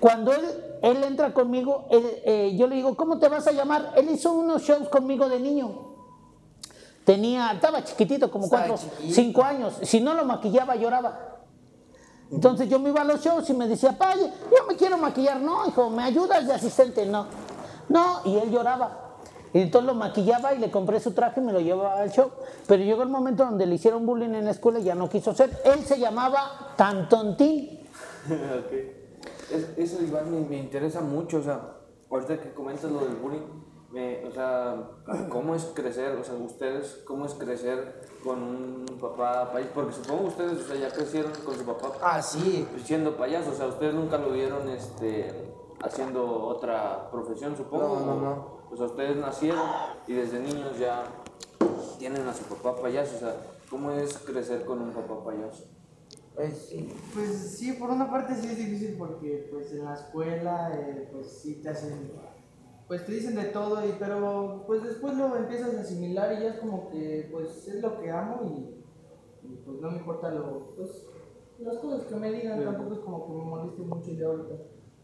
[0.01, 0.41] Cuando él,
[0.83, 3.93] él entra conmigo, él, eh, yo le digo, ¿cómo te vas a llamar?
[3.97, 5.95] Él hizo unos shows conmigo de niño.
[7.05, 9.15] Tenía, estaba chiquitito, como Estaba cuatro, chiquito.
[9.15, 9.75] cinco años.
[9.83, 11.34] Si no lo maquillaba, lloraba.
[12.31, 15.41] Entonces yo me iba a los shows y me decía, pa, yo me quiero maquillar.
[15.41, 17.07] No, hijo, ¿me ayudas de asistente?
[17.07, 17.27] No.
[17.89, 19.01] No, y él lloraba.
[19.53, 22.31] Y entonces lo maquillaba y le compré su traje y me lo llevaba al show.
[22.67, 25.33] Pero llegó el momento donde le hicieron bullying en la escuela y ya no quiso
[25.33, 25.51] ser.
[25.65, 27.81] Él se llamaba Tantontín.
[28.27, 28.73] Ok.
[29.53, 31.61] Es- eso igual me, me interesa mucho, o sea,
[32.11, 33.43] ahorita que comentas lo del bullying,
[33.95, 34.91] me, o sea,
[35.31, 39.71] ¿cómo es crecer, o sea, ustedes, cómo es crecer con un papá payaso?
[39.75, 42.67] Porque supongo ustedes, o sea, ya crecieron con su papá Ah, sí.
[42.85, 45.33] siendo payaso, o sea, ustedes nunca lo vieron, este,
[45.83, 48.01] haciendo otra profesión, supongo.
[48.01, 48.55] No, no, o- no.
[48.73, 49.63] O sea, ustedes nacieron
[50.09, 51.05] y desde niños ya
[51.99, 53.37] tienen a su papá payaso, o sea,
[53.71, 55.65] ¿cómo es crecer con un papá payaso?
[56.35, 56.93] Pues sí.
[57.15, 61.29] Pues sí, por una parte sí es difícil porque pues en la escuela eh, pues
[61.41, 62.11] sí te hacen,
[62.87, 66.49] pues te dicen de todo, y, pero pues después lo empiezas a asimilar y ya
[66.51, 70.75] es como que pues es lo que amo y, y, pues no me importa lo,
[70.77, 71.07] pues
[71.59, 74.55] las cosas que me digan, tampoco es como que me moleste mucho ya ahorita,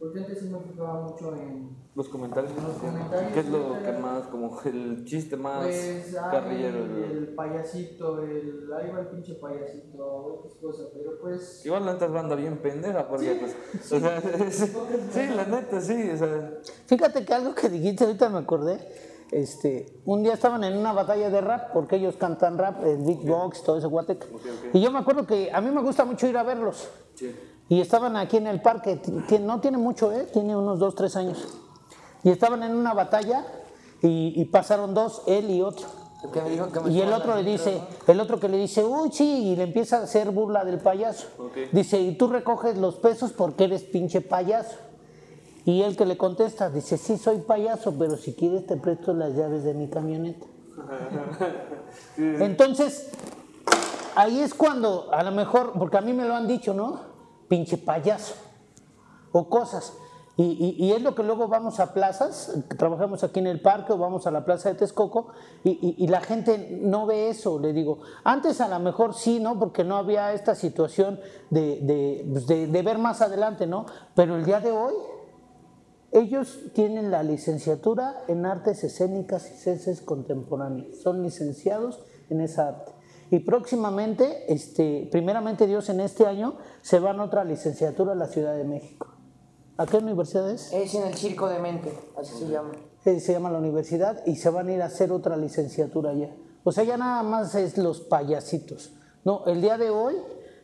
[0.01, 2.53] porque antes sí me fijaba mucho en, Los comentarios.
[2.57, 6.79] Los comentarios, ¿Qué es lo sí, que más, como el chiste más pues, carrillero?
[6.79, 11.65] el, el- payasito, el, ahí va el pinche payasito, X cosa, pero pues...
[11.67, 13.55] Igual la neta es banda bien pendeja, porque pues,
[13.93, 14.73] o sea, sí,
[15.13, 18.79] sí, la neta, sí, o sea, Fíjate que algo que dijiste ahorita me acordé.
[19.31, 23.63] Este, un día estaban en una batalla de rap, porque ellos cantan rap, el beatbox,
[23.63, 24.27] todo ese guateque.
[24.73, 26.89] Y yo me acuerdo que a mí me gusta mucho ir a verlos.
[27.15, 27.33] sí.
[27.71, 29.01] Y estaban aquí en el parque,
[29.41, 30.27] no tiene mucho, ¿eh?
[30.33, 31.39] tiene unos dos, tres años.
[32.25, 33.47] Y estaban en una batalla
[34.03, 35.87] y, y pasaron dos, él y otro.
[36.25, 38.13] El que me dijo que me Y el otro le dice, ¿no?
[38.13, 41.29] el otro que le dice, uy, sí, y le empieza a hacer burla del payaso.
[41.71, 44.77] Dice, y tú recoges los pesos porque eres pinche payaso.
[45.65, 49.37] Y él que le contesta, dice, sí, soy payaso, pero si quieres te presto las
[49.37, 50.45] llaves de mi camioneta.
[52.17, 53.11] Entonces,
[54.17, 57.10] ahí es cuando, a lo mejor, porque a mí me lo han dicho, ¿no?
[57.51, 58.35] Pinche payaso.
[59.33, 59.93] O cosas.
[60.37, 64.27] Y, es lo que luego vamos a plazas, trabajamos aquí en el parque o vamos
[64.27, 65.29] a la plaza de Texcoco
[65.65, 67.99] y, la gente no ve eso, le digo.
[68.25, 69.59] Antes a lo mejor sí, ¿no?
[69.59, 73.85] Porque no había esta situación de, de, pues, de- de ver más adelante, ¿no?
[74.15, 74.95] Pero el día de hoy,
[76.13, 80.97] ellos tienen la licenciatura en artes escénicas y ciencias contemporáneas.
[81.03, 82.93] Son licenciados en esa arte.
[83.31, 88.27] Y próximamente, este, primeramente Dios, en este año, se van a otra licenciatura a la
[88.27, 89.09] Ciudad de México.
[89.77, 90.73] ¿A qué universidad es?
[90.73, 92.73] Es en el circo de mente, así se llama.
[93.05, 96.35] Eh, se llama la universidad y se van a ir a hacer otra licenciatura allá.
[96.65, 98.93] O sea, ya nada más es los payasitos.
[99.25, 100.17] No, el día de hoy,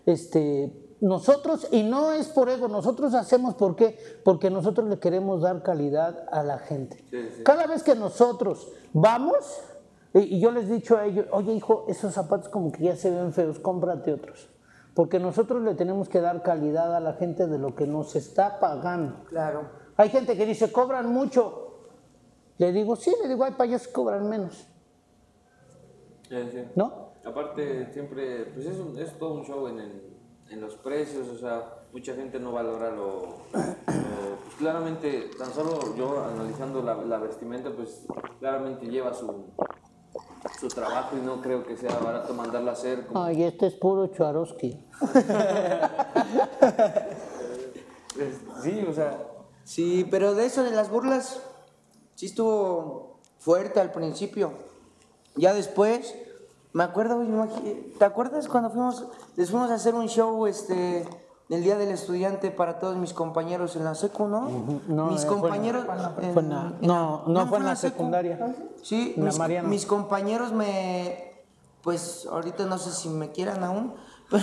[0.04, 5.42] este, nosotros, y no es por ego, nosotros hacemos por qué, porque nosotros le queremos
[5.42, 7.02] dar calidad a la gente.
[7.10, 7.42] Sí, sí.
[7.42, 9.36] Cada vez que nosotros vamos,
[10.20, 13.10] y yo les he dicho a ellos, oye hijo, esos zapatos como que ya se
[13.10, 14.48] ven feos, cómprate otros.
[14.94, 18.58] Porque nosotros le tenemos que dar calidad a la gente de lo que nos está
[18.60, 19.24] pagando.
[19.28, 19.68] Claro.
[19.96, 21.62] Hay gente que dice, cobran mucho.
[22.58, 24.66] Le digo, sí, le digo, hay payasos que cobran menos,
[26.28, 26.64] Sí, sí.
[26.74, 27.10] ¿no?
[27.24, 30.02] Aparte, siempre, pues es, un- es todo un show en, el-
[30.50, 33.20] en los precios, o sea, mucha gente no valora lo...
[33.26, 38.06] lo- pues claramente, tan solo yo analizando la, la vestimenta, pues
[38.38, 39.26] claramente lleva su,
[40.58, 43.06] su trabajo y no creo que sea barato mandarla a hacer.
[43.06, 44.84] Como, Ay, este es puro Chuaroski.
[48.18, 49.18] es- sí, o sea,
[49.64, 51.40] Sí, pero de eso de las burlas,
[52.14, 54.52] sí estuvo fuerte al principio.
[55.34, 56.14] Ya después,
[56.72, 57.20] me acuerdo,
[57.98, 59.04] ¿te acuerdas cuando fuimos,
[59.34, 61.04] les fuimos a hacer un show este
[61.48, 64.48] el día del estudiante para todos mis compañeros en la secu, ¿no?
[64.88, 65.84] No, mis eh, fue compañeros
[66.20, 67.94] en- fue en la- no, no fue en la secu.
[67.98, 68.54] secundaria.
[68.82, 69.68] Sí, la mis, Mariano.
[69.68, 71.24] mis compañeros me
[71.82, 73.94] pues ahorita no sé si me quieran aún,
[74.30, 74.42] pero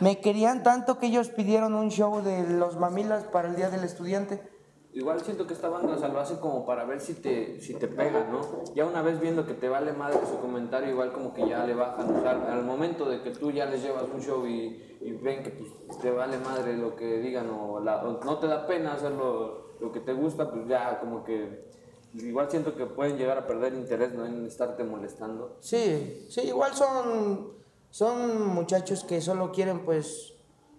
[0.00, 3.84] me querían tanto que ellos pidieron un show de los mamilas para el día del
[3.84, 4.42] estudiante.
[4.96, 7.86] Igual siento que esta banda o lo hace como para ver si te, si te
[7.86, 8.40] pega, ¿no?
[8.74, 11.74] Ya una vez viendo que te vale madre su comentario, igual como que ya le
[11.74, 12.16] bajan.
[12.16, 15.42] O sea, al momento de que tú ya les llevas un show y, y ven
[15.42, 18.94] que pues, te vale madre lo que digan o, la- o no te da pena
[18.94, 21.68] hacer lo, lo que te gusta, pues ya como que
[22.14, 24.24] igual siento que pueden llegar a perder interés, ¿no?
[24.24, 25.58] En estarte molestando.
[25.60, 27.52] Sí, sí, igual son,
[27.90, 30.32] son muchachos que solo quieren, pues,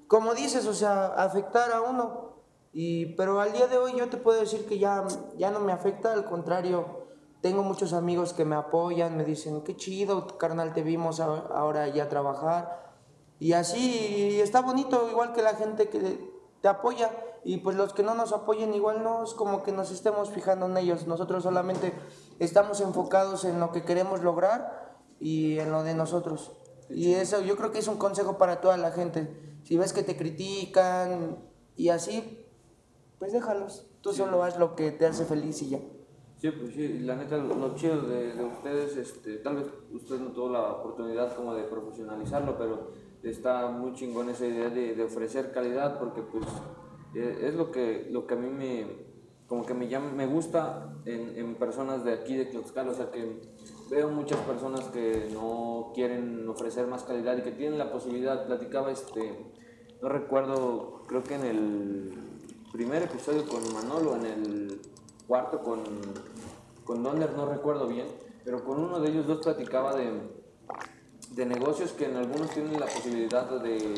[0.07, 2.26] como dices, o sea, afectar a uno.
[2.73, 5.05] Y, pero al día de hoy yo te puedo decir que ya,
[5.37, 7.07] ya no me afecta, al contrario,
[7.41, 12.09] tengo muchos amigos que me apoyan, me dicen, qué chido, carnal, te vimos ahora ya
[12.09, 12.93] trabajar.
[13.39, 17.11] Y así y está bonito, igual que la gente que te apoya.
[17.43, 20.65] Y pues los que no nos apoyen, igual no es como que nos estemos fijando
[20.65, 21.07] en ellos.
[21.07, 21.93] Nosotros solamente
[22.39, 26.51] estamos enfocados en lo que queremos lograr y en lo de nosotros.
[26.89, 29.59] Y eso yo creo que es un consejo para toda la gente.
[29.63, 31.37] Si ves que te critican
[31.75, 32.46] y así,
[33.19, 33.87] pues déjalos.
[34.01, 35.79] Tú solo haz lo que te hace feliz y ya.
[36.37, 40.31] Sí, pues sí, la neta, lo, chido de, de ustedes, este, tal vez usted no
[40.31, 42.91] tuvo la oportunidad como de profesionalizarlo, pero
[43.23, 46.45] está muy chingón esa idea de, de ofrecer calidad, porque pues
[47.15, 48.85] eh, es lo que, lo que a mí me,
[49.47, 53.09] como que me llama, me gusta en, en personas de aquí de Tlaxcala, o sea
[53.09, 53.41] que
[53.89, 58.91] veo muchas personas que no quieren ofrecer más calidad y que tienen la posibilidad, platicaba
[58.91, 59.53] este,
[60.03, 62.13] no recuerdo, creo que en el
[62.71, 64.81] primer episodio con Manolo, en el
[65.27, 65.83] cuarto con,
[66.83, 68.07] con Donner, no recuerdo bien,
[68.43, 70.11] pero con uno de ellos dos platicaba de,
[71.31, 73.95] de negocios que en algunos tienen la posibilidad de,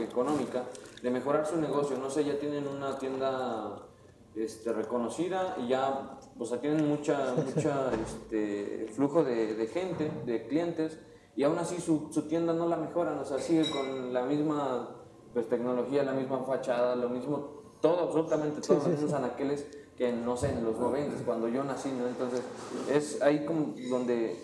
[0.00, 0.64] económica
[1.02, 1.96] de mejorar su negocio.
[1.98, 3.86] No sé, ya tienen una tienda
[4.34, 10.46] este, reconocida y ya o sea, tienen mucha, mucha este, flujo de, de gente, de
[10.46, 10.98] clientes,
[11.36, 14.88] y aún así su, su tienda no la mejoran, o sea, sigue con la misma
[15.32, 20.36] pues, tecnología, la misma fachada, lo mismo, todo, absolutamente todos los mismos anaqueles que no
[20.36, 22.06] sé, en los 90, cuando yo nací, ¿no?
[22.06, 22.42] Entonces,
[22.90, 24.40] es ahí como donde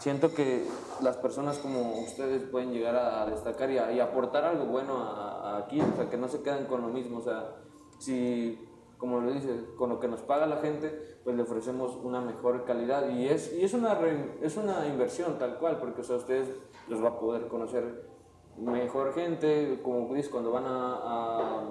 [0.00, 0.64] siento que
[1.02, 4.96] las personas como ustedes pueden llegar a, a destacar y, a- y aportar algo bueno
[4.98, 7.54] a, a aquí, o sea, que no se quedan con lo mismo, o sea,
[8.00, 8.58] si,
[8.96, 12.64] como lo dices, con lo que nos paga la gente, pues le ofrecemos una mejor
[12.64, 16.16] calidad y es, y es, una, re- es una inversión tal cual, porque o sea,
[16.16, 16.48] ustedes
[16.88, 18.08] los va a poder conocer
[18.56, 21.62] mejor gente, como dices, cuando van a, a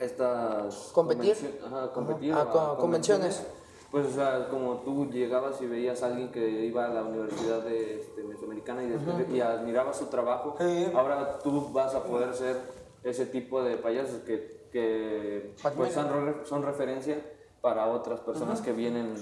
[0.00, 1.34] estas Competir.
[1.34, 3.42] convencio- ajá, competir Ah, a co- convenciones.
[3.90, 7.62] pues, o sea, como tú llegabas y veías a alguien que iba a la Universidad
[7.62, 10.54] de, este, Mesoamericana y, después- y admirabas su trabajo,
[10.94, 12.56] ahora tú vas a poder ser
[13.02, 16.08] ese tipo de payasos que, que pues, son,
[16.44, 17.18] son referencia
[17.60, 19.14] para otras personas que vienen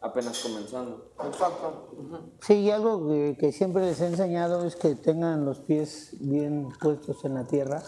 [0.00, 1.10] apenas comenzando.
[1.24, 1.88] Exacto.
[2.40, 6.68] Sí, y algo que, que siempre les he enseñado es que tengan los pies bien
[6.80, 7.82] puestos en la tierra,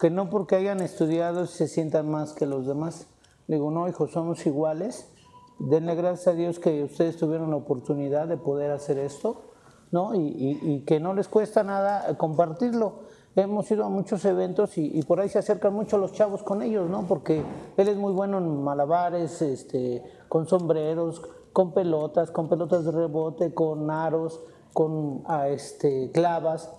[0.00, 3.06] que no porque hayan estudiado se sientan más que los demás.
[3.46, 5.10] Digo, no, hijos, somos iguales.
[5.58, 9.42] Denle gracias a Dios que ustedes tuvieron la oportunidad de poder hacer esto,
[9.90, 10.14] ¿no?
[10.14, 13.00] Y, y- que no les cuesta nada compartirlo.
[13.34, 16.62] Hemos ido a muchos eventos y, y por ahí se acercan mucho los chavos con
[16.62, 17.06] ellos, ¿no?
[17.06, 17.42] Porque
[17.76, 23.52] él es muy bueno en malabares, este, con sombreros, con pelotas, con pelotas de rebote,
[23.54, 24.40] con aros,
[24.72, 26.70] con ah, este, clavas.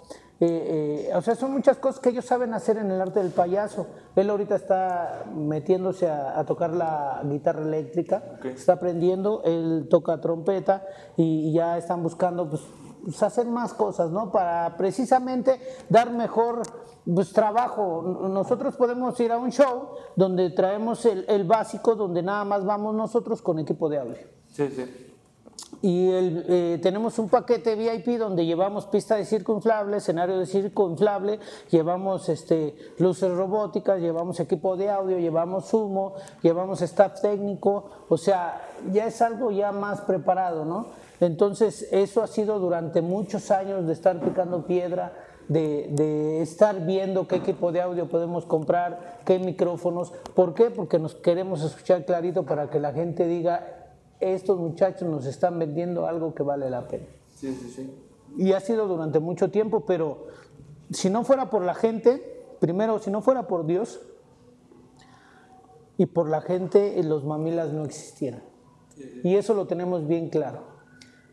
[0.42, 3.32] Eh, eh, o sea, son muchas cosas que ellos saben hacer en el arte del
[3.32, 3.88] payaso.
[4.16, 10.86] Él ahorita está metiéndose a, a tocar la guitarra eléctrica, está aprendiendo, él toca trompeta
[11.18, 12.62] y, y ya están buscando pues,
[13.04, 14.32] pues, hacer más cosas, ¿no?
[14.32, 16.62] Para precisamente dar mejor
[17.06, 18.02] pues, trabajo.
[18.30, 22.96] Nosotros podemos ir a un show donde traemos el, el básico, donde nada más vamos
[22.96, 24.28] nosotros con equipo de audio.
[24.48, 25.09] Sí, sí.
[25.82, 30.90] Y eh, tenemos un paquete VIP donde llevamos pista de circo inflable, escenario de circo
[30.90, 38.18] inflable, llevamos este, luces robóticas, llevamos equipo de audio, llevamos humo, llevamos staff técnico, o
[38.18, 40.88] sea, ya es algo ya más preparado, ¿no?
[41.22, 45.14] Entonces, eso ha sido durante muchos años de estar picando piedra,
[45.48, 50.12] de, de, estar viendo qué equipo de audio podemos comprar, qué micrófonos.
[50.36, 50.70] ¿Por qué?
[50.70, 53.79] Porque nos queremos escuchar clarito para que la gente diga,
[54.20, 57.06] estos muchachos nos están vendiendo algo que vale la pena.
[57.36, 57.94] Sí, sí, sí.
[58.38, 60.28] Y ha sido durante mucho tiempo, pero
[60.92, 64.00] si no fuera por la gente, primero, si no fuera por Dios
[65.98, 68.44] y por la gente, los mamilas no existieran.
[69.24, 70.64] Y eso lo tenemos bien claro.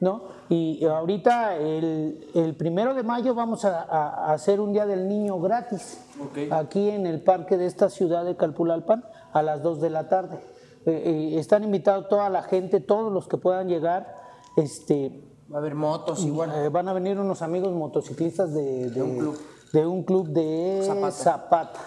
[0.00, 0.24] ¿no?
[0.48, 5.40] Y ahorita, el, el primero de mayo, vamos a, a, hacer un Día del Niño
[5.40, 6.52] gratis, Ok.
[6.52, 10.38] aquí en el parque de esta ciudad de Calpulalpan, a las 2 de la tarde.
[10.86, 11.02] Eh,
[11.34, 14.14] eh, están invitados toda la gente, todos los que puedan llegar.
[14.56, 15.22] Este,
[15.52, 16.50] Va a haber motos igual.
[16.54, 19.38] eh, van a venir unos amigos motociclistas de, de- un club.
[19.72, 21.80] de un club de Zapata.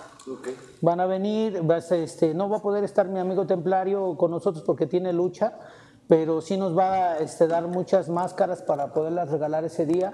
[0.81, 4.85] Van a venir, este, no va a poder estar mi amigo templario con nosotros porque
[4.85, 5.57] tiene lucha,
[6.07, 10.13] pero sí nos va a este, dar muchas máscaras para poderlas regalar ese día.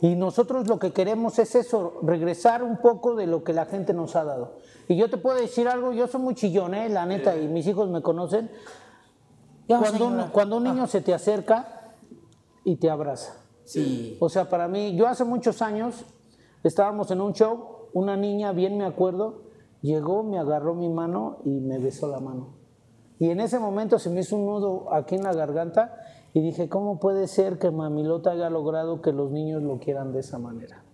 [0.00, 3.94] Y nosotros lo que queremos es eso, regresar un poco de lo que la gente
[3.94, 4.56] nos ha dado.
[4.88, 6.88] Y yo te puedo decir algo, yo soy muy chillón, ¿eh?
[6.88, 8.50] la neta, y mis hijos me conocen.
[9.66, 11.94] Cuando un, cuando un niño se te acerca
[12.64, 13.36] y te abraza.
[13.64, 14.18] Sí.
[14.20, 16.04] O sea, para mí, yo hace muchos años
[16.62, 19.44] estábamos en un show, una niña, bien me acuerdo,
[19.80, 22.56] llegó, me agarró mi mano y me besó la mano.
[23.18, 25.96] Y en ese momento se me hizo un nudo aquí en la garganta
[26.34, 30.18] y dije, ¿cómo puede ser que Mamilota haya logrado que los niños lo quieran de
[30.18, 30.84] esa manera?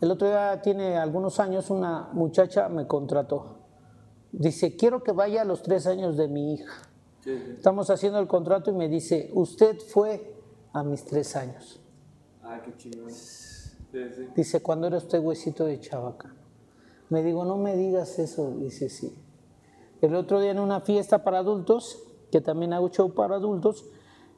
[0.00, 3.58] El otro día, tiene algunos años, una muchacha me contrató.
[4.32, 6.72] Dice, quiero que vaya a los tres años de mi hija.
[7.20, 7.52] Sí, sí.
[7.58, 10.34] Estamos haciendo el contrato y me dice, usted fue
[10.72, 11.78] a mis tres años.
[12.42, 13.10] Ah, qué chingón.
[13.10, 14.28] Sí, sí.
[14.34, 16.40] Dice, cuando era usted huesito de chabacano.
[17.10, 18.50] Me digo, no me digas eso.
[18.52, 19.14] Dice, sí.
[20.00, 23.84] El otro día en una fiesta para adultos, que también hago show para adultos,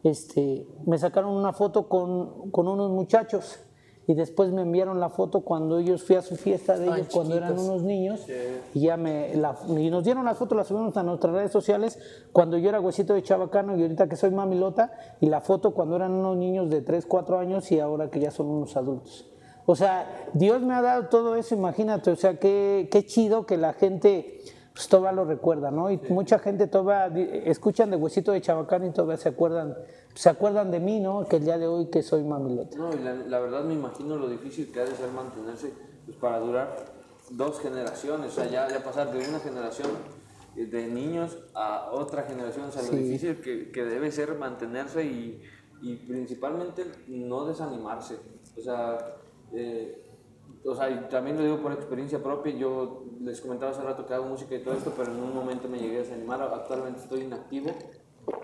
[0.05, 3.59] este, me sacaron una foto con, con unos muchachos
[4.07, 7.09] y después me enviaron la foto cuando ellos fui a su fiesta de Ay, ellos
[7.15, 8.27] cuando eran unos niños
[8.75, 11.99] y ya me la- y nos dieron la foto la subimos a nuestras redes sociales
[12.31, 15.97] cuando yo era huesito de chabacano y ahorita que soy mamilota y la foto cuando
[15.97, 19.31] eran unos niños de 3, 4 años y ahora que ya son unos adultos.
[19.65, 23.57] O sea, Dios me ha dado todo eso, imagínate, o sea, qué, qué chido que
[23.57, 24.41] la gente
[24.75, 25.91] pues, todavía lo recuerda, ¿no?
[25.91, 27.07] Y mucha gente todavía
[27.45, 29.77] escuchan de huesito de chabacano y todavía se acuerdan,
[30.15, 31.25] se acuerdan de mí, ¿no?
[31.25, 32.77] Que el día de hoy que soy mamilota.
[32.77, 35.73] No, y la, la verdad me imagino lo difícil que ha de ser mantenerse
[36.05, 36.75] pues, para durar
[37.31, 39.91] dos generaciones, o sea, ya, ya pasar de una generación
[40.57, 45.43] de niños a otra generación, o sea, lo difícil que, que debe ser mantenerse y,
[45.83, 48.19] y principalmente no desanimarse,
[48.57, 48.99] o sea,
[49.53, 50.04] eh,
[50.67, 54.15] o sea, y también lo digo por experiencia propia, yo les comentaba hace rato que
[54.15, 57.23] hago música y todo esto, pero en un momento me llegué a desanimar, actualmente estoy
[57.23, 57.71] inactivo,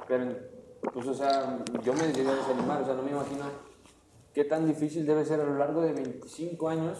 [0.06, 0.36] pero
[0.92, 3.44] pues o sea, yo me llegué a desanimar, o sea, no me imagino
[4.34, 6.98] qué tan difícil debe ser a lo largo de 25 años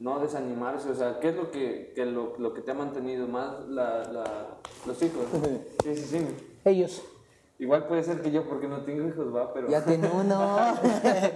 [0.00, 3.26] no desanimarse, o sea, ¿qué es lo que, que lo, lo que te ha mantenido
[3.26, 4.46] más la, la-
[4.86, 5.24] los hijos?
[5.82, 6.26] Sí, sí, sí.
[6.64, 7.02] Ellos.
[7.58, 9.68] Igual puede ser que yo porque no tengo hijos, va, pero...
[9.68, 10.56] Ya tiene uno.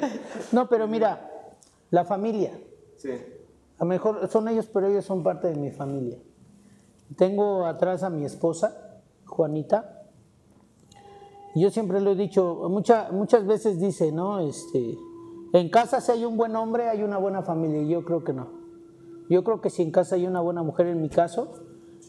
[0.52, 1.28] No, pero mira,
[1.90, 2.52] la familia.
[2.96, 3.10] Sí,
[3.78, 6.18] A lo mejor son ellos, pero ellos son parte de mi familia.
[7.16, 10.02] Tengo atrás a mi esposa, Juanita.
[11.54, 14.38] Yo siempre lo he dicho, mucha- muchas veces dice, ¿no?
[14.40, 14.96] Este,
[15.52, 17.82] en casa si hay un buen hombre, hay una buena familia.
[17.82, 18.48] Y yo creo que no.
[19.28, 21.52] Yo creo que si en casa hay una buena mujer, en mi caso,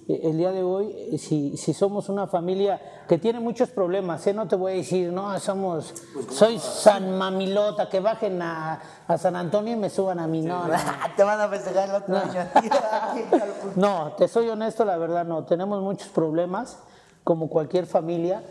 [0.07, 4.33] el día de hoy, eh, si, si somos una familia que tiene muchos problemas, ¿eh?
[4.33, 5.93] no te voy a decir, no, somos,
[6.29, 10.67] soy San Mamilota, que bajen a, a San Antonio y me suban a mí, no,
[10.67, 10.73] no.
[11.15, 12.47] Te van a festejar el otro año.
[13.75, 15.45] No, te soy honesto, la verdad no.
[15.45, 16.79] Tenemos muchos problemas,
[17.23, 18.43] como cualquier familia,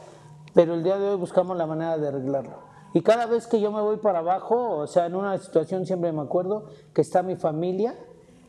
[0.54, 2.72] pero el día de hoy buscamos la manera de arreglarlo.
[2.94, 6.12] Y cada vez que yo me voy para abajo, o sea, en una situación siempre
[6.12, 7.94] me acuerdo que está mi familia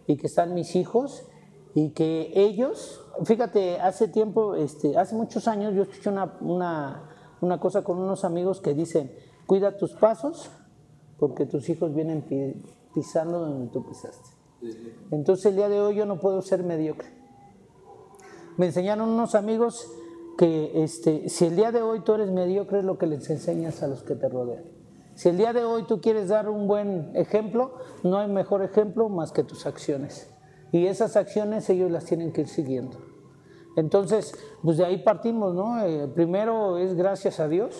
[0.07, 1.25] y que están mis hijos
[1.75, 7.09] y que ellos, fíjate, hace tiempo, este, hace muchos años yo escuché una, una,
[7.41, 9.11] una cosa con unos amigos que dicen,
[9.47, 10.49] cuida tus pasos
[11.19, 12.61] porque tus hijos vienen pi-
[12.93, 14.29] pisando donde tú pisaste.
[15.11, 17.07] Entonces el día de hoy yo no puedo ser mediocre.
[18.57, 19.89] Me enseñaron unos amigos
[20.37, 23.81] que este, si el día de hoy tú eres mediocre es lo que les enseñas
[23.83, 24.63] a los que te rodean.
[25.15, 29.09] Si el día de hoy tú quieres dar un buen ejemplo, no hay mejor ejemplo
[29.09, 30.29] más que tus acciones.
[30.73, 32.97] Y esas acciones ellos las tienen que ir siguiendo.
[33.75, 35.79] Entonces, pues de ahí partimos, ¿no?
[35.85, 37.75] Eh, primero es gracias a Dios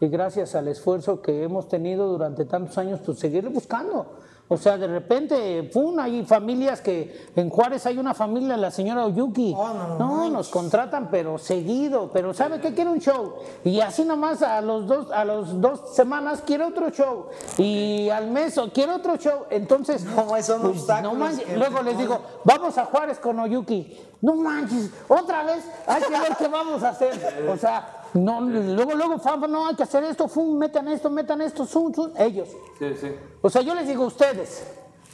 [0.00, 4.20] y gracias al esfuerzo que hemos tenido durante tantos años, pues seguir buscando.
[4.50, 5.98] O sea, de repente, ¡pum!
[5.98, 9.54] Hay familias que en Juárez hay una familia, la señora Oyuki.
[9.54, 12.10] Oh, no, no no, nos contratan, pero seguido.
[12.12, 12.72] Pero ¿sabe qué?
[12.72, 13.34] Quiere un show.
[13.62, 17.26] Y así nomás a los dos, a los dos semanas quiere otro show.
[17.58, 19.44] Y al mes o quiere otro show.
[19.50, 21.56] Entonces, pues, No, son obstáculos no manches.
[21.56, 23.98] Luego les digo, vamos a Juárez con Oyuki.
[24.20, 27.08] No manches, otra vez, hay que ver qué vamos a hacer.
[27.48, 29.16] O sea, no, luego, luego,
[29.48, 32.48] no, hay que hacer esto, fum, metan esto, metan esto, zum, zum, ellos.
[32.78, 33.08] Sí, sí.
[33.40, 34.66] O sea, yo les digo a ustedes,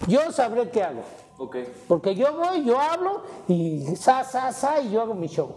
[0.07, 1.03] yo sabré qué hago.
[1.89, 5.57] Porque yo voy, yo hablo y sa, sa, sa, y yo hago mi show.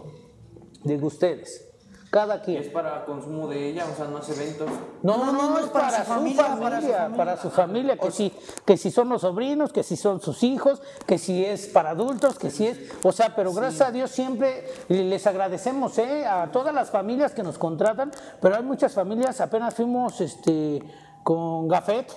[0.82, 1.67] Digo ustedes,
[2.10, 2.62] cada ¿Y quien.
[2.62, 3.84] es para consumo de ella?
[3.92, 4.68] O sea, no hace eventos.
[5.02, 8.32] No, no, no, es para, su familia, para su familia, que si,
[8.64, 12.38] que si son los sobrinos, que si son sus hijos, que si es para adultos,
[12.38, 16.24] que si es, o sea, pero gracias a Dios siempre les agradecemos ¿eh?
[16.26, 20.82] a todas las familias que nos contratan, pero hay muchas familias, apenas fuimos este,
[21.24, 22.10] con Gafet,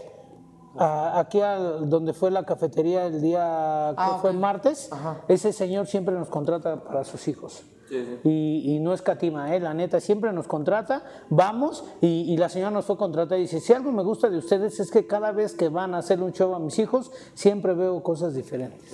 [0.77, 4.89] a- aquí al- donde fue la cafetería el día que Ah, fue martes,
[5.27, 7.63] ese señor siempre nos contrata para sus hijos.
[7.91, 8.29] Sí, sí.
[8.29, 9.59] Y, y no es catima, ¿eh?
[9.59, 13.59] la neta, siempre nos contrata, vamos y, y la señora nos fue contratada y dice,
[13.59, 16.31] si algo me gusta de ustedes es que cada vez que van a hacer un
[16.31, 18.89] show a mis hijos, siempre veo cosas diferentes.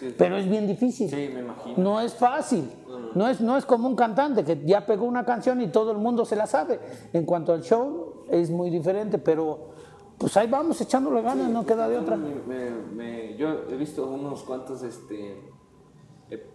[0.00, 0.14] Sí.
[0.18, 1.08] Pero es bien difícil.
[1.08, 1.74] Sí, me imagino.
[1.78, 2.68] No es fácil.
[3.14, 5.98] No es, no es como un cantante que ya pegó una canción y todo el
[5.98, 6.80] mundo se la sabe.
[7.12, 9.70] En cuanto al show, es muy diferente, pero
[10.18, 12.16] pues ahí vamos echándole ganas, no queda de otra.
[12.16, 15.36] Me- me- me- yo he visto unos cuantos este,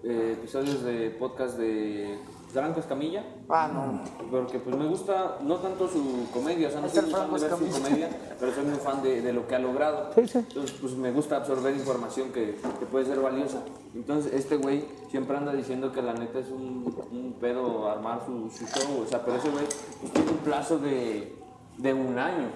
[0.03, 2.17] episodios de podcast de
[2.49, 3.23] Franco Escamilla.
[3.49, 4.01] Ah, no.
[4.31, 7.39] Porque pues me gusta, no tanto su comedia, o sea, no soy muy fan de
[7.39, 8.09] ver su comedia,
[8.39, 10.11] pero soy muy fan de, de lo que ha logrado.
[10.15, 13.63] Entonces, pues me gusta absorber información que, que puede ser valiosa.
[13.93, 18.49] Entonces, este güey siempre anda diciendo que la neta es un, un pedo armar su,
[18.49, 19.65] su show, o sea, pero ese güey
[20.01, 21.35] pues, tiene un plazo de,
[21.77, 22.49] de un año.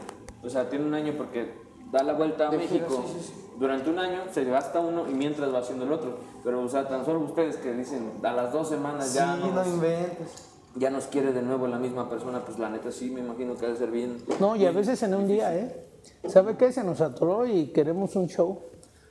[0.44, 1.61] O sea, tiene un año porque
[1.92, 3.04] da la vuelta a De gira, México.
[3.08, 3.34] sí, sí, sí.
[3.60, 6.18] Durante un año se gasta uno y mientras va haciendo el otro.
[6.44, 9.52] Pero, o sea, tan solo ustedes que dicen a las dos semanas Sí, ya no
[9.52, 10.48] nos- inventes.
[10.76, 13.66] ya nos quiere de nuevo la misma persona, pues la neta sí, me imagino que
[13.68, 14.18] debe ser bien.
[14.40, 15.88] No, y a veces en un día, ¿eh?
[16.28, 16.72] ¿Sabe qué?
[16.72, 18.62] Se nos atoró y queremos un show.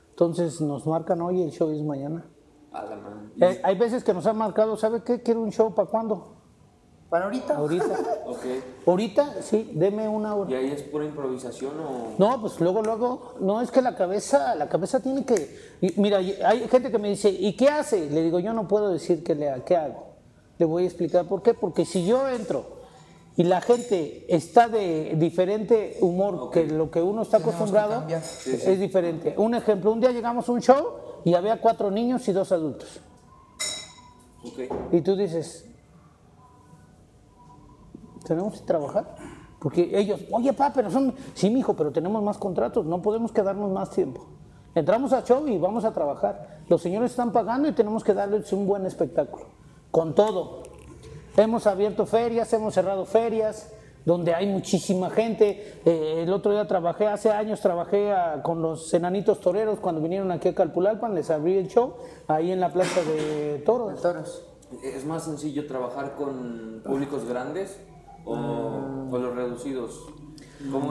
[0.09, 2.25] Entonces nos marcan hoy y el show es mañana.
[2.73, 2.97] A la
[3.49, 5.21] Eh, hay veces que nos han marcado, ¿sabe qué?
[5.21, 6.40] Quiero un show para cuándo?
[7.11, 7.57] ¿Para ahorita?
[7.57, 7.99] Ahorita.
[8.25, 8.45] Ok.
[8.87, 10.57] Ahorita, sí, deme una ¿Y hora.
[10.57, 12.13] ahí es pura improvisación o...?
[12.17, 15.59] No, pues luego, luego, no es que la cabeza, la cabeza tiene que.
[15.81, 18.09] y mira, y hay gente que me dice, ¿y qué hace?
[18.09, 20.15] Le digo, yo no puedo decir qué, le, qué hago.
[20.57, 21.53] Le voy a explicar por qué.
[21.53, 22.63] Porque si yo entro
[23.35, 29.35] y la gente está de diferente humor que lo que uno está acostumbrado, es diferente.
[29.37, 30.87] Un ejemplo, un día llegamos a un show
[31.25, 33.01] y había cuatro niños y dos adultos.
[34.45, 34.93] Ok.
[34.93, 35.65] Y tú dices,
[38.25, 39.15] tenemos que trabajar.
[39.59, 43.69] Porque ellos, oye, pa, pero son, sí, mijo, pero tenemos más contratos, no podemos quedarnos
[43.71, 44.25] más tiempo.
[44.73, 46.61] Entramos a show y vamos a trabajar.
[46.67, 49.45] Los señores están pagando y tenemos que darles un buen espectáculo.
[49.91, 50.63] Con todo.
[51.37, 53.71] Hemos abierto ferias, hemos cerrado ferias,
[54.05, 55.79] donde hay muchísima gente.
[55.85, 60.31] Eh, el otro día trabajé, hace años trabajé a- con los enanitos toreros cuando vinieron
[60.31, 61.93] aquí a Calpulalpan, les abrí el show
[62.27, 64.01] ahí en la plaza de toros.
[64.01, 64.43] Toros.
[64.83, 67.77] ¿Es más sencillo trabajar con públicos grandes
[68.25, 70.05] o, o los reducidos?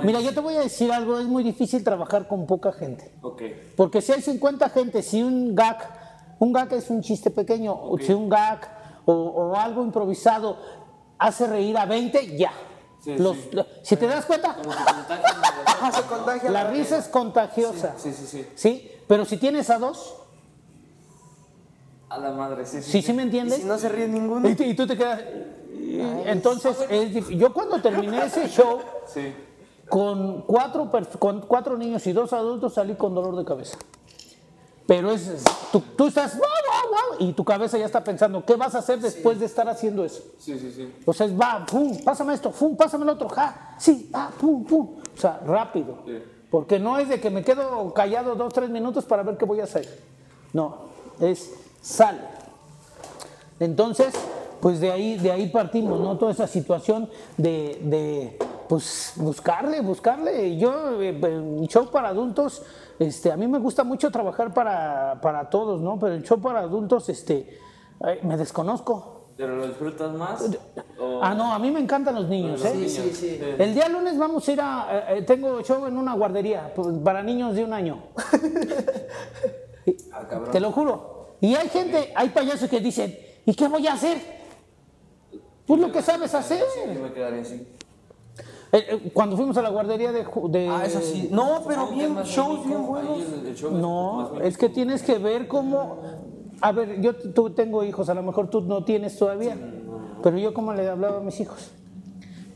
[0.03, 3.13] Mira, yo te voy a decir algo, es muy difícil trabajar con poca gente.
[3.77, 5.79] Porque si hay 50 gente, si un gag,
[6.41, 8.61] un gag es un chiste pequeño, o si un gag
[9.05, 10.59] o, o algo improvisado
[11.19, 12.51] hace reír a 20, ya.
[13.01, 13.49] Sí, Los- sí.
[13.53, 15.35] lo- si te das cuenta, Como que contagian
[15.83, 16.51] Ah, se contagia.
[16.51, 17.95] la risa es contagiosa.
[17.97, 18.47] Sí, sí, sí.
[18.57, 18.91] ¿Sí?
[19.07, 20.17] Pero si tienes a dos,
[22.09, 22.91] A la madre, sí, sí.
[22.91, 23.59] ¿sí, sí me Y entiendes?
[23.61, 24.49] si no se ríe ninguno.
[24.49, 25.21] Y tú te quedas...
[25.99, 29.35] Entonces, es yo cuando terminé ese show, Sí.
[29.89, 30.89] Con cuatro,
[31.19, 33.77] con cuatro niños y dos adultos salí con dolor de cabeza.
[34.87, 38.55] Pero es, tú, tú estás, "Wow, wow, wow", y tu cabeza ya está pensando, ¿qué
[38.55, 40.23] vas a hacer después de estar haciendo eso?
[40.39, 40.93] Sí, sí, sí.
[41.05, 44.65] O sea, es, va, pum, pásame esto, pum, pásame el otro, ja, sí, va, pum,
[44.65, 44.97] pum.
[45.17, 45.99] O sea, rápido.
[46.07, 46.23] Sí.
[46.51, 49.61] Porque no es de que me quedo callado dos, tres minutos para ver qué voy
[49.61, 49.89] a hacer.
[50.53, 50.77] No,
[51.21, 52.21] es sale.
[53.59, 54.15] Entonces,
[54.61, 56.17] pues de ahí, de ahí partimos, ¿no?
[56.19, 58.39] Toda esa situación de, de,
[58.69, 60.57] pues buscarle, buscarle.
[60.59, 62.63] Yo, eh, un show para adultos,
[62.99, 65.99] este, a mí me gusta mucho trabajar para, para todos, ¿no?
[65.99, 67.59] Pero el show para adultos, este,
[68.23, 69.17] me desconozco.
[69.37, 70.43] ¿Pero lo disfrutas más?
[71.01, 72.75] o- Ah, no, a mí me encantan los niños, los ¿eh?
[72.75, 72.93] niños?
[72.93, 73.41] sí, sí.
[73.59, 74.87] El día lunes vamos a ir a.
[74.91, 78.03] eh, eh, tengo show en una guardería pues, para niños de un año.
[80.13, 80.45] Ah.
[80.53, 81.37] Te lo juro.
[81.41, 84.40] Y hay gente, hay payasos que dicen, ¿y qué voy a hacer?
[85.71, 86.65] Pues lo que sabes hacer.
[86.75, 87.65] Sí, yo me quedaría así.
[88.73, 90.27] Eh, eh, Cuando fuimos a la guardería de.
[90.69, 91.29] Ah, eso sí.
[91.31, 93.21] No, pero bien, shows bien buenos.
[93.71, 96.03] No, es que tienes que ver cómo.
[96.61, 99.57] A ver, yo tú tengo hijos, a lo mejor tú no tienes todavía,
[100.25, 101.71] pero yo como le hablaba a mis hijos.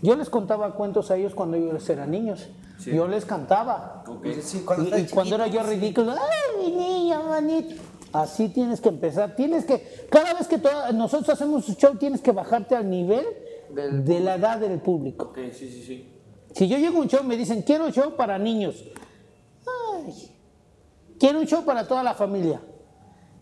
[0.02, 2.48] Yo les contaba cuentos a ellos cuando ellos eran niños.
[2.84, 4.02] Yo les cantaba.
[4.08, 4.26] Ok.
[4.42, 7.80] Sí, cuando Y, cuando era yo ridículo, ¡ay, mi niña, manito!
[8.14, 9.34] Así tienes que empezar.
[9.36, 13.26] Tienes que, cada vez que toda- nosotros hacemos un show, tienes que bajarte al nivel
[13.70, 15.26] Del- de la edad del público.
[15.26, 16.08] Ok, sí, sí, sí.
[16.54, 18.84] Si yo llego a un show, me dicen, quiero un show para niños.
[19.66, 20.30] Ay,
[21.18, 22.60] quiero un show para toda la familia.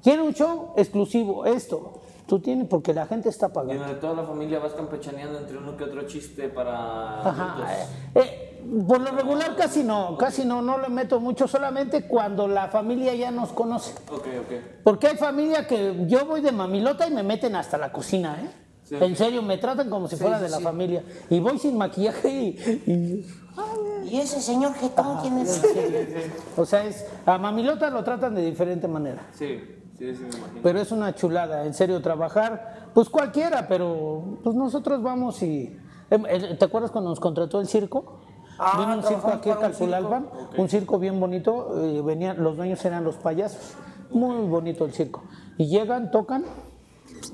[0.02, 2.01] Quiero un show exclusivo, esto.
[2.32, 3.84] Tú tienes, porque la gente está Y pagando.
[3.84, 7.52] de toda la familia vas campechaneando entre uno que otro chiste para Ajá.
[7.52, 7.70] adultos.
[8.14, 12.68] eh, por lo regular casi no, casi no, no le meto mucho, solamente cuando la
[12.68, 13.92] familia ya nos conoce.
[14.10, 14.52] Ok, ok.
[14.82, 18.48] Porque hay familia que yo voy de mamilota y me meten hasta la cocina, ¿eh?
[18.84, 18.94] Sí.
[18.98, 20.62] En serio, me tratan como si fuera sí, de la sí.
[20.62, 21.04] familia.
[21.28, 22.46] Y voy sin maquillaje y-
[22.86, 25.62] y ¿Y ese señor jetón quién es?
[26.56, 29.20] O sea, es, a Mamilota lo tratan de diferente manera.
[29.34, 29.60] Sí,
[29.98, 30.60] sí, sí, me imagino.
[30.62, 35.76] Pero es una chulada, en serio, trabajar, pues cualquiera, pero pues nosotros vamos y...
[36.10, 36.22] em,
[36.58, 38.20] ¿Te acuerdas cuando nos contrató el circo?
[38.58, 40.28] Ah, Vino un circo aquí a un Calpulalpan,
[40.58, 43.74] un circo bien bonito, eh, venían, los dueños eran los payasos,
[44.10, 45.24] muy bonito el circo.
[45.56, 46.44] Y llegan, tocan,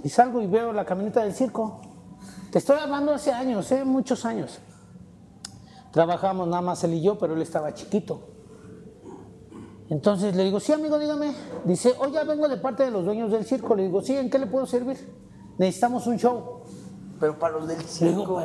[0.04, 1.80] y salgo y veo la camioneta del circo.
[2.50, 3.84] Te estoy hablando hace años, ¿eh?
[3.84, 4.60] muchos años.
[5.90, 8.20] Trabajamos nada más él y yo, pero él estaba chiquito.
[9.90, 11.32] Entonces le digo, sí, amigo, dígame.
[11.64, 13.74] Dice, oye, vengo de parte de los dueños del circo.
[13.74, 14.96] Le digo, sí, ¿en qué le puedo servir?
[15.58, 16.60] Necesitamos un show.
[17.18, 18.42] Pero para los del digo, circo.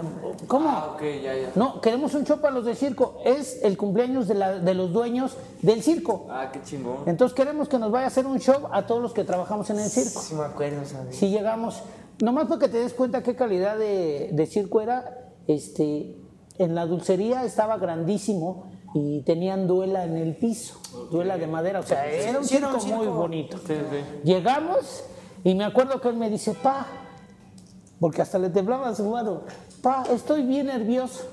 [0.47, 0.69] ¿cómo?
[0.69, 1.51] Ah, ok, ya, ya.
[1.55, 3.17] No, queremos un show para los del circo.
[3.23, 6.25] Es el cumpleaños de, la- de los dueños del circo.
[6.31, 6.97] Ah, qué chingón.
[7.05, 9.77] Entonces queremos que nos vaya a hacer un show a todos los que trabajamos en
[9.79, 10.21] el circo.
[10.21, 11.15] Sí me acuerdo, ¿sabes?
[11.15, 11.83] Si llegamos,
[12.19, 16.17] nomás para que te des cuenta qué calidad de, de circo era, este,
[16.57, 20.79] en la dulcería estaba grandísimo y tenían duela en el piso,
[21.11, 23.57] duela de madera, o sea, era un Sí, circo, muy bonito.
[23.57, 24.19] Sí, sí.
[24.23, 25.03] Llegamos
[25.43, 26.85] y me acuerdo que él me dice, pa,
[27.99, 29.43] porque hasta le temblaba su mano,
[29.81, 31.23] pa, estoy bien nervioso.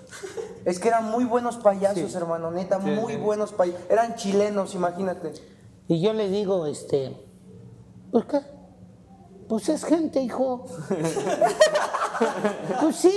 [0.65, 3.83] Es que eran muy buenos payasos, hermano, neta, muy buenos payasos.
[3.91, 5.33] Eran chilenos, imagínate.
[5.89, 7.17] Y yo le digo, este,
[8.13, 8.41] ¿pues qué?
[9.51, 10.65] Pues es gente, hijo.
[12.81, 13.13] pues sí,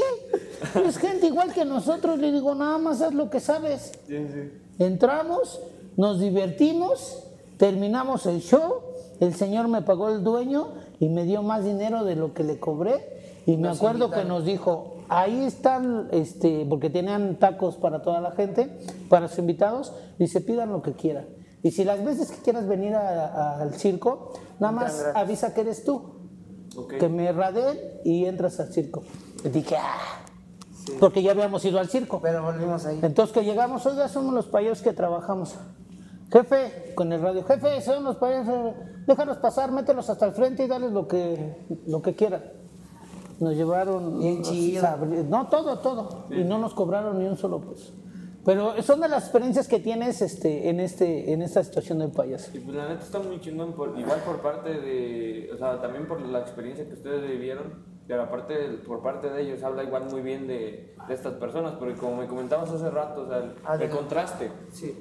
[0.84, 2.18] es gente igual que nosotros.
[2.18, 3.92] Le digo, nada más haz lo que sabes.
[4.80, 5.62] Entramos,
[5.96, 7.24] nos divertimos,
[7.58, 8.78] terminamos el show,
[9.20, 10.70] el señor me pagó el dueño
[11.00, 13.44] y me dio más dinero de lo que le cobré.
[13.46, 18.32] Y me acuerdo que nos dijo, ahí están, este, porque tenían tacos para toda la
[18.32, 21.28] gente, para sus invitados, dice, pidan lo que quieran.
[21.62, 25.62] Y si las veces que quieras venir a- a- al circo, nada más avisa que
[25.62, 26.13] eres tú,
[27.00, 29.04] Que me radeen y entras al circo.
[29.44, 30.24] Y dije, ah,
[31.00, 32.20] porque ya habíamos ido al circo.
[32.22, 33.00] Pero volvimos ahí.
[33.02, 35.56] Entonces que llegamos, oiga, somos los payasos que trabajamos.
[36.32, 38.74] Jefe, con el radio, jefe, son los payasos,
[39.06, 42.44] déjalos pasar, mételos hasta el frente y dales lo que, lo que quieran.
[43.40, 44.20] Nos llevaron...
[44.20, 44.84] Bien chido.
[45.30, 46.26] No, todo, todo.
[46.32, 47.94] Y no nos cobraron ni un solo peso.
[48.46, 52.52] Pero son de las experiencias que tienes este, en, este, en esta situación del payaso.
[52.54, 56.08] Y pues la neta está muy chingón, por, igual por parte de, o sea, también
[56.08, 60.22] por la experiencia que ustedes vivieron, pero aparte, por parte de ellos habla igual muy
[60.22, 63.52] bien de, de estas personas, porque como me comentabas hace rato, o sea, el, el
[63.66, 63.96] Adelante.
[63.96, 64.52] contraste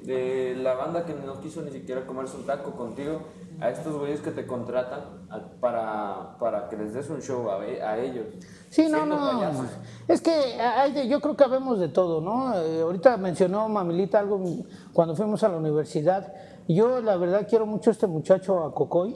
[0.05, 3.19] de la banda que no quiso ni siquiera comerse un taco contigo,
[3.61, 7.61] a estos güeyes que te contratan a- para, para que les des un show a,
[7.61, 8.25] a ellos.
[8.69, 9.17] Sí, no, no.
[9.17, 9.67] payasos.
[10.07, 12.57] Es que hay de- yo creo que habemos de todo, ¿no?
[12.57, 14.41] Eh, ahorita mencionó Mamilita algo
[14.91, 16.33] cuando fuimos a la universidad.
[16.67, 19.15] Yo, la verdad, quiero mucho a este muchacho, a Cocoy,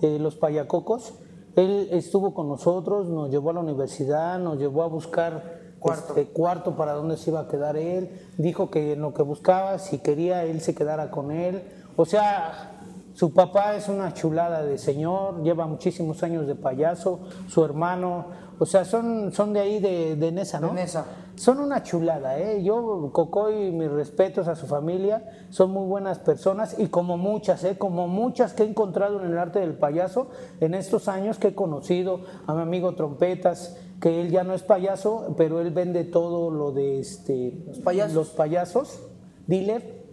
[0.00, 1.14] de los Payacocos.
[1.56, 6.08] Él estuvo con nosotros, nos llevó a la universidad, nos llevó a buscar Cuarto.
[6.16, 8.10] este, cuarto para dónde se iba a quedar él.
[8.36, 11.62] Dijo que en lo que buscaba, si quería, él se quedara con él.
[11.96, 12.80] O sea,
[13.14, 18.26] su papá es una chulada de señor, lleva muchísimos años de payaso, su hermano,
[18.58, 20.68] o sea, son, son de ahí de, de Nesa, ¿no?
[20.68, 21.06] De Nesa.
[21.40, 22.62] Son una chulada, ¿eh?
[22.62, 27.78] Yo, Cocoy, mis respetos a su familia, son muy buenas personas y como muchas, ¿eh?
[27.78, 30.28] Como muchas que he encontrado en el arte del payaso
[30.60, 34.62] en estos años que he conocido a mi amigo Trompetas, que él ya no es
[34.62, 38.14] payaso, pero él vende todo lo de este, los payasos.
[38.14, 39.00] los payasos,
[39.46, 40.04] dealer.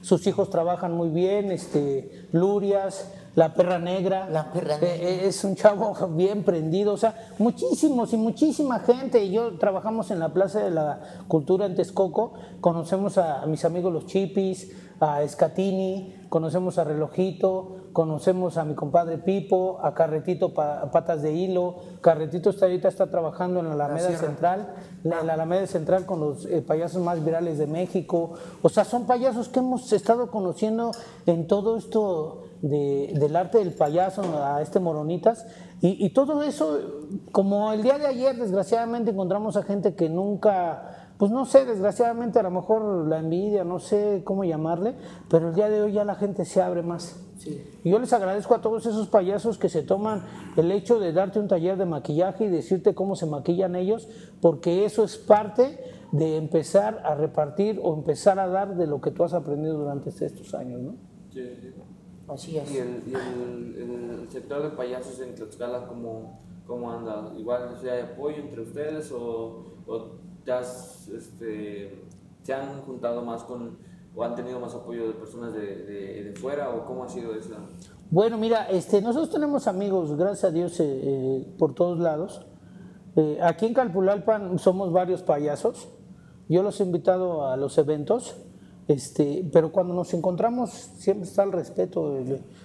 [0.00, 4.28] Sus hijos trabajan muy bien, este, Lurias, La Perra Negra.
[4.28, 4.94] La Perra Eh, Negra.
[5.08, 9.30] eh, es un chavo bien prendido, o sea, muchísimos y muchísima gente.
[9.30, 14.04] Yo trabajamos en la Plaza de la Cultura en Texcoco, conocemos a, mis amigos los
[14.06, 14.70] Chipis,
[15.00, 21.32] a Escatini, conocemos a Relojito, conocemos a mi compadre Pipo, a Carretito Pa- Patas de
[21.32, 21.76] Hilo.
[22.02, 24.10] Carretito está ahorita está trabajando en la Alameda.
[24.16, 24.74] Central,
[25.04, 28.34] la, la Alameda Central con los eh, payasos más virales de México.
[28.60, 30.92] O sea, son payasos que hemos estado conociendo
[31.26, 35.46] en todo esto de- del arte del payaso, a este Moronitas.
[35.80, 36.78] Y, y todo eso,
[37.32, 42.38] como el día de ayer, desgraciadamente encontramos a gente que nunca, pues no sé, desgraciadamente
[42.38, 44.94] a lo mejor la envidia, no sé cómo llamarle,
[45.28, 47.18] pero el día de hoy ya la gente se abre más.
[47.82, 50.22] Y yo les agradezco a todos esos payasos que se toman
[50.56, 54.08] el hecho de darte un taller de maquillaje y decirte cómo se maquillan ellos,
[54.40, 55.80] porque eso es parte
[56.12, 60.10] de empezar a repartir o empezar a dar de lo que tú has aprendido durante
[60.10, 60.92] estos años, ¿no?
[61.32, 61.72] Sí, sí.
[62.32, 62.70] Así es.
[62.72, 67.32] Y el, y el, el sector de payasos en Tlaxcala, ¿cómo, cómo anda?
[67.36, 70.06] ¿Igual si hay apoyo entre ustedes o, o
[70.46, 72.04] ya has, este,
[72.42, 73.78] se han juntado más con,
[74.14, 77.34] o han tenido más apoyo de personas de, de, de fuera o cómo ha sido
[77.34, 77.56] esa?
[78.10, 82.44] Bueno, mira, este, nosotros tenemos amigos, gracias a Dios, eh, eh, por todos lados.
[83.16, 85.88] Eh, aquí en Calpulalpan somos varios payasos.
[86.48, 88.36] Yo los he invitado a los eventos,
[88.88, 92.14] este, pero cuando nos encontramos siempre está el respeto.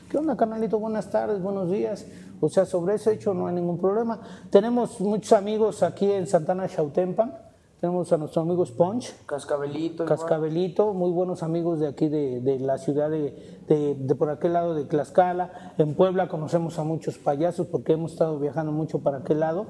[0.09, 0.79] ¿Qué onda, canalito?
[0.79, 2.05] Buenas tardes, buenos días.
[2.39, 4.19] O sea, sobre ese hecho no hay ningún problema.
[4.49, 7.33] Tenemos muchos amigos aquí en Santana Chautempan.
[7.79, 9.13] Tenemos a nuestro amigo Sponge.
[9.27, 10.03] Cascabelito.
[10.03, 10.07] igual.
[10.17, 14.53] Cascabelito, muy buenos amigos de aquí de, de la ciudad de, de- de por aquel
[14.53, 15.73] lado de Tlaxcala.
[15.77, 19.67] En Puebla conocemos a muchos payasos porque hemos estado viajando mucho para aquel lado.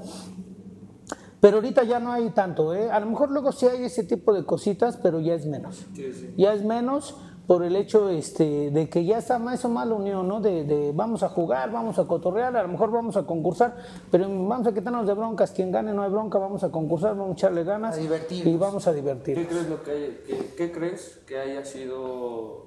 [1.40, 2.90] Pero ahorita ya no hay tanto, ¿eh?
[2.90, 5.86] A lo mejor luego sí hay ese tipo de cositas, pero ya es menos.
[5.96, 6.34] Sí, sí.
[6.36, 7.16] Ya es menos
[7.46, 10.42] por el hecho este, de que ya está más o más la unión, ¿no?
[10.42, 13.78] De, de vamos a jugar, vamos a cotorrear, a lo mejor vamos a concursar,
[14.12, 15.52] pero vamos a quitarnos de broncas.
[15.52, 17.96] Quien gane no hay bronca, vamos a concursar, vamos a echarle ganas.
[17.96, 18.48] A divertirnos.
[18.54, 19.48] Y vamos a ¿Qué divertirnos.
[19.48, 22.66] crees, lo que hay- qué, qué crees que haya sido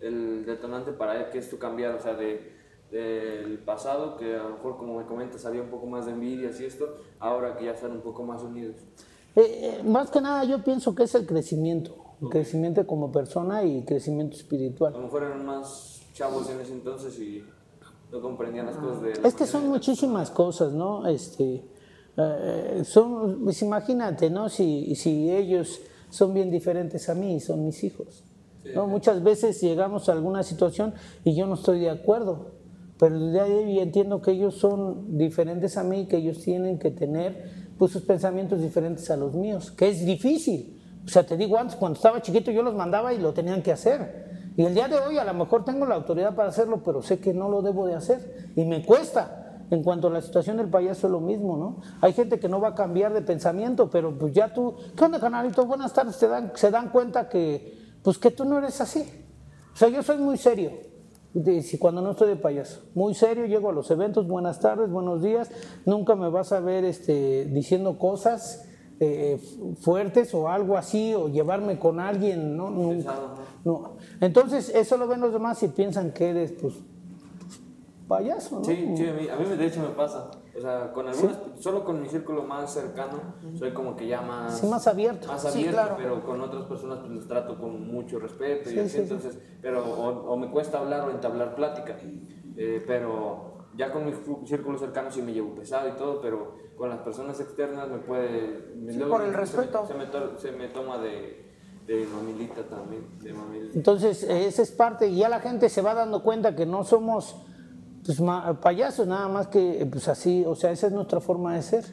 [0.00, 1.96] el detonante para que esto cambiara?
[1.96, 2.61] O sea, de,
[2.92, 6.60] del pasado, que a lo mejor, como me comentas, había un poco más de envidias
[6.60, 8.76] y esto, ahora que ya están un poco más unidos.
[9.34, 13.64] Eh, eh, más que nada yo pienso que es el crecimiento, el crecimiento como persona
[13.64, 14.92] y crecimiento A espiritual.
[14.92, 17.42] lo mejor eran más chavos en ese entonces y
[18.12, 19.14] no comprendían las cosas de...
[19.22, 21.06] la Es que son muchísimas cosas, ¿no?
[21.06, 21.64] Este,
[22.18, 24.50] eh, son, pues imagínate, ¿no?
[24.50, 25.80] Si, si ellos
[26.10, 28.22] son bien diferentes a mí, son mis hijos.
[28.74, 28.86] ¿no?
[28.86, 30.92] Muchas veces llegamos a alguna situación
[31.24, 32.52] y yo no estoy de acuerdo,
[33.02, 36.78] pero el día de hoy entiendo que ellos son diferentes a mí, que ellos tienen
[36.78, 40.80] que tener pues, sus pensamientos diferentes a los míos, que es difícil.
[41.04, 43.72] O sea, te digo antes, cuando estaba chiquito yo los mandaba y lo tenían que
[43.72, 44.52] hacer.
[44.56, 47.18] Y el día de hoy a lo mejor tengo la autoridad para hacerlo, pero sé
[47.18, 48.52] que no lo debo de hacer.
[48.54, 49.64] Y me cuesta.
[49.72, 51.80] En cuanto a la situación del payaso es lo mismo, ¿no?
[52.02, 55.18] Hay gente que no va a cambiar de pensamiento, pero pues ya tú, ¿qué onda,
[55.18, 55.66] canalito?
[55.66, 59.04] Buenas tardes, te dan, se dan cuenta que, pues que tú no eres así.
[59.74, 60.70] O sea, yo soy muy serio,
[61.62, 62.82] si cuando no estoy de payaso.
[62.94, 65.50] Muy serio, llego a los eventos, buenas tardes, buenos días.
[65.86, 68.68] Nunca me vas a ver este, diciendo cosas
[69.00, 72.70] eh, fu- fuertes o algo así, o llevarme con alguien, ¿no?
[72.70, 73.14] Nunca.
[73.64, 73.96] No.
[74.20, 76.74] Entonces, eso lo ven los demás y piensan que eres, pues,
[78.08, 78.64] payaso, ¿no?
[78.64, 80.30] Sí, sí, a mí, a mí de hecho me pasa.
[80.56, 83.18] O sea, con algunas, solo con mi círculo más cercano,
[83.58, 84.58] soy como que ya más...
[84.58, 85.28] Sí, más abierto.
[85.28, 85.94] Más Sí, abierto, claro.
[85.96, 89.02] pero con otras personas pues los trato con mucho respeto y Sí, así, sí, sí.
[89.02, 91.96] entonces, pero o, o me cuesta hablar o entablar plática,
[92.56, 94.12] Eh, pero ya con mi
[94.46, 98.74] círculo cercano sí me llevo pesado y todo, pero con las personas externas me puede...
[98.76, 99.86] me- Sí, luego por el se me- respeto.
[99.86, 101.50] Se me, to- se me toma de,
[101.86, 103.74] de mamilita también, de mamilita.
[103.74, 106.84] Entonces, eh, esa es parte, y ya la gente se va dando cuenta que no
[106.84, 107.46] somos
[108.04, 111.54] pues, ma- payasos, nada más que eh, pues así, o sea, esa es nuestra forma
[111.54, 111.84] de ser,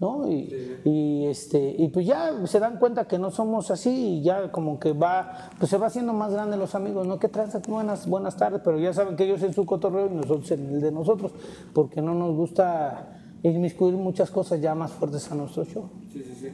[0.00, 0.30] ¿no?
[0.30, 4.52] Y, y, este, y pues ya se dan cuenta que no somos así y ya
[4.52, 7.18] como que va, pues se va haciendo más grande los amigos, ¿no?
[7.18, 7.60] ¿Qué tranza?
[7.68, 10.80] Buenas, buenas tardes, pero ya saben que ellos en su cotorreo y nosotros en el
[10.80, 11.32] de nosotros,
[11.72, 15.88] porque no nos gusta inmiscuir muchas cosas ya más fuertes a nuestro show.
[16.12, 16.48] Sí, sí, sí.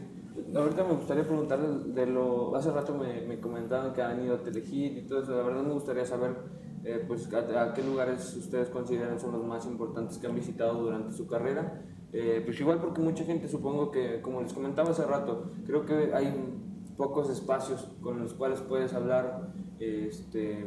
[0.55, 2.55] Ahorita me gustaría preguntarle de lo...
[2.55, 5.37] Hace rato me, me comentaban que han ido a Telehit y todo eso.
[5.37, 6.37] La verdad me gustaría saber
[6.85, 11.13] eh, pues, a, qué lugares ustedes consideran son los más importantes que han visitado durante
[11.13, 11.83] su carrera.
[12.13, 16.15] Eh, pues igual porque mucha gente supongo que, como les comentaba hace rato, creo que
[16.15, 16.33] hay
[16.97, 20.65] pocos espacios con los cuales puedes hablar este,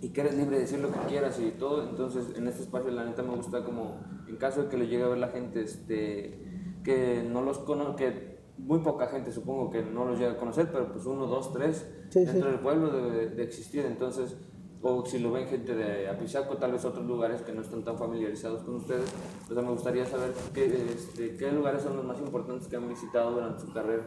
[0.00, 1.88] y que eres libre de decir lo que quieras y todo.
[1.88, 3.96] Entonces, en este espacio, la neta, me gusta como,
[4.28, 6.38] en caso de que lo llegue a ver la gente, este,
[6.84, 8.29] que no los conoce,
[8.64, 11.86] muy poca gente supongo que no los llega a conocer, pero pues uno, dos, tres,
[12.10, 12.52] Sí, dentro sí.
[12.52, 13.84] del pueblo debe de existir.
[13.86, 14.36] Entonces,
[14.82, 17.98] o si lo ven gente de Apizaco, tal vez otros lugares que no están tan
[17.98, 19.10] familiarizados con ustedes,
[19.46, 23.32] pues me gustaría saber qué, este, qué lugares son los más importantes que han visitado
[23.32, 24.04] durante su carrera.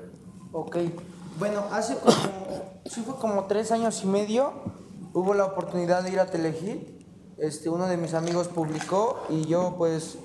[0.51, 0.77] Ok,
[1.39, 2.15] bueno, hace como,
[2.85, 4.51] sí fue como tres años y medio,
[5.13, 7.03] hubo la oportunidad de ir a Telehit,
[7.37, 10.17] este, uno de mis amigos publicó y yo pues,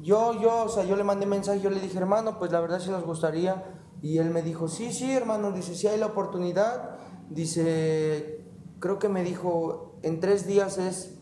[0.00, 2.78] yo, yo, o sea, yo le mandé mensaje, yo le dije, hermano, pues la verdad
[2.78, 3.64] sí nos gustaría,
[4.00, 6.96] y él me dijo, sí, sí, hermano, dice, si hay la oportunidad,
[7.30, 8.46] dice,
[8.78, 11.18] creo que me dijo, en tres días es,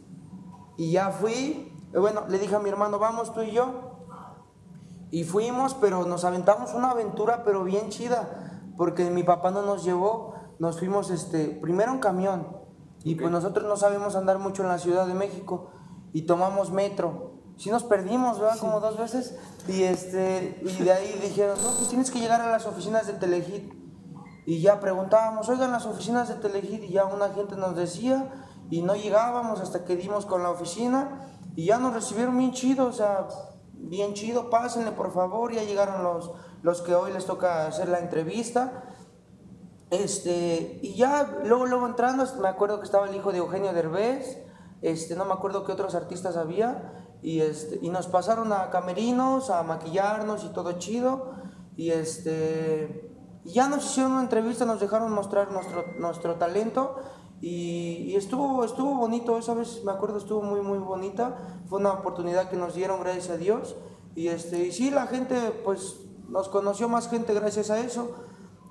[0.77, 3.97] y ya fui, y bueno, le dije a mi hermano, vamos tú y yo,
[5.11, 9.85] y fuimos, pero nos aventamos una aventura, pero bien chida, porque mi papá no nos
[9.85, 12.47] llevó, nos fuimos este, primero en camión,
[13.05, 15.71] y pues nosotros no sabemos andar mucho en la Ciudad de México,
[16.13, 17.26] y tomamos metro.
[17.57, 18.59] Sí nos perdimos, ¿verdad?
[18.59, 19.37] Como dos veces.
[19.69, 23.15] Y, este, y de ahí dijeron, no, pues tienes que llegar a las oficinas de
[23.15, 23.73] Telehit.
[24.45, 28.33] Y ya preguntábamos, oigan, las oficinas de Telehit, y ya una gente nos decía,
[28.71, 32.87] y no llegábamos hasta que dimos con la oficina, y ya nos recibieron bien chido,
[32.87, 33.27] o sea,
[33.73, 36.31] bien chido, pásenle por favor, ya llegaron los,
[36.63, 38.85] los que hoy les toca hacer la entrevista.
[39.91, 44.45] Este, y ya luego, luego entrando, me acuerdo que estaba el hijo de Eugenio Derbez,
[44.83, 49.51] este, no me acuerdo qué otros artistas había, y, este, y nos pasaron a camerinos,
[49.51, 51.33] a maquillarnos y todo chido,
[51.77, 53.11] y este,
[53.45, 56.95] ya nos hicieron una entrevista, nos dejaron mostrar nuestro, nuestro talento,
[57.41, 61.37] y, y estuvo, estuvo bonito, esa vez me acuerdo estuvo muy muy bonita,
[61.69, 63.75] fue una oportunidad que nos dieron gracias a Dios
[64.15, 65.97] y este y sí la gente pues
[66.29, 68.13] nos conoció más gente gracias a eso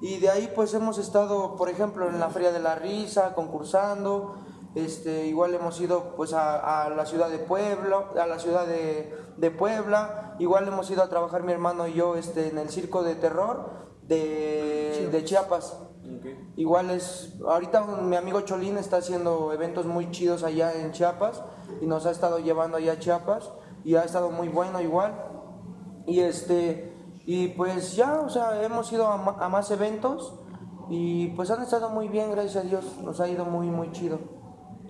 [0.01, 4.35] y de ahí pues hemos estado por ejemplo en la Feria de la Risa concursando,
[4.75, 9.15] este igual hemos ido pues a, a la ciudad de Puebla, a la ciudad de,
[9.37, 13.01] de Puebla, igual hemos ido a trabajar mi hermano y yo este en el circo
[13.01, 13.69] de terror
[14.03, 15.77] de, de Chiapas.
[16.19, 16.53] Okay.
[16.57, 21.41] Igual es, ahorita mi amigo Cholín está haciendo eventos muy chidos allá en Chiapas
[21.81, 23.49] y nos ha estado llevando allá a Chiapas
[23.83, 25.13] y ha estado muy bueno igual.
[26.05, 26.93] Y este,
[27.25, 30.35] y pues ya, o sea, hemos ido a, a más eventos
[30.89, 34.19] y pues han estado muy bien, gracias a Dios, nos ha ido muy, muy chido.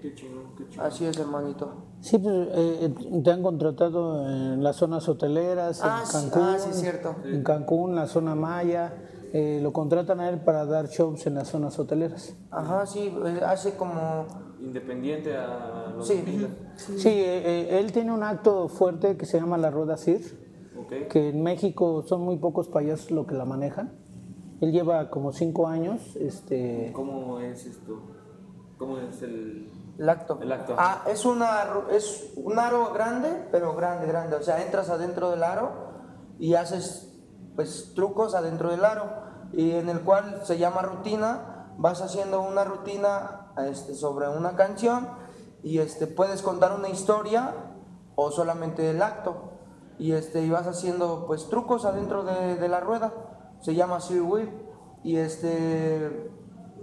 [0.06, 0.80] Qué chingón, qué.
[0.80, 1.72] Así es, hermanito.
[2.00, 2.94] Sí, pues eh,
[3.24, 7.16] te han contratado en las zonas hoteleras, en Ah, sí, Cancún, ah, sí, cierto.
[7.24, 8.94] en Cancún, la zona Maya,
[9.34, 12.36] eh, lo contratan a él para dar shows en las zonas hoteleras.
[12.52, 14.28] Ajá, sí, eh, hace como...
[14.62, 16.24] Independiente a los Sí.
[16.98, 17.42] Sí, eh,
[17.74, 20.22] eh, él tiene un acto fuerte que se llama la Rueda Cir,
[21.10, 23.92] que en México son muy pocos payasos los que la manejan.
[24.62, 28.00] Él lleva como cinco años, este, ¿Cómo es esto?
[28.78, 29.70] ¿Cómo es el...?
[29.98, 30.38] El acto.
[30.42, 30.76] El acto.
[30.78, 34.36] Ah, es, una, es un aro grande, pero grande, grande.
[34.36, 35.72] O sea, entras adentro del aro
[36.38, 37.14] y haces
[37.56, 39.10] pues trucos adentro del aro.
[39.54, 41.74] Y en el cual se llama rutina.
[41.78, 45.10] Vas haciendo una rutina este, sobre una canción
[45.62, 47.54] y este, puedes contar una historia
[48.16, 49.52] o solamente el acto.
[49.98, 53.14] Y, este, y vas haciendo pues trucos adentro de, de la rueda.
[53.62, 54.52] Se llama Sir Will.
[55.04, 56.32] Y este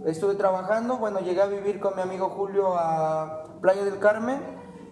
[0.07, 4.41] estuve trabajando, bueno, llegué a vivir con mi amigo Julio a Playa del Carmen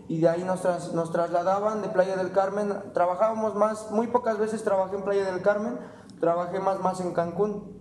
[0.09, 2.75] y de ahí nos, tras- nos trasladaban de Playa del Carmen.
[2.95, 5.79] Trabajábamos más, muy pocas veces trabajé en Playa del Carmen,
[6.21, 7.79] trabajé más, más en Cancún.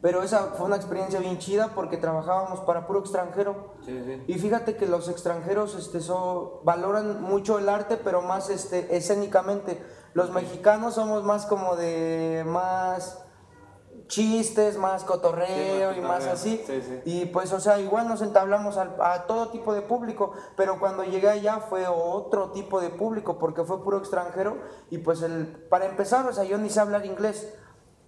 [0.00, 3.74] Pero esa fue una experiencia bien chida porque trabajábamos para puro extranjero.
[3.84, 4.22] Sí, sí.
[4.28, 9.82] Y fíjate que los extranjeros este, so- valoran mucho el arte, pero más este, escénicamente.
[10.14, 13.24] Los mexicanos somos más como de más
[14.08, 16.62] chistes, más cotorreo Sí, y más así.
[16.66, 17.00] Sí, sí.
[17.04, 21.28] Y pues, o sea, igual nos entablamos a, todo tipo de público, pero cuando llegué
[21.28, 24.58] allá fue otro tipo de público porque fue puro extranjero
[24.90, 27.54] y pues el, para empezar, o sea, yo ni sé hablar inglés.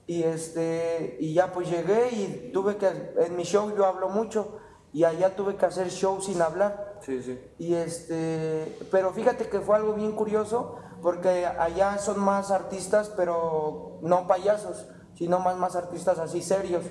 [0.06, 4.58] Y este y ya pues llegué y tuve que en mi show yo hablo mucho
[4.92, 6.98] y allá tuve que hacer show sin hablar.
[7.00, 7.38] Sí, sí.
[7.58, 13.98] Y este, pero fíjate que fue algo bien curioso porque allá son más artistas, pero
[14.02, 14.86] no payasos,
[15.20, 16.82] sino más más artistas así serios.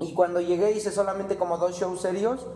[0.00, 2.46] Y cuando llegué hice solamente como dos shows serios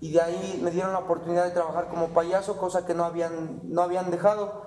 [0.00, 3.60] y de ahí me dieron la oportunidad de trabajar como payaso, cosa que no habían
[3.64, 4.62] no habían dejado.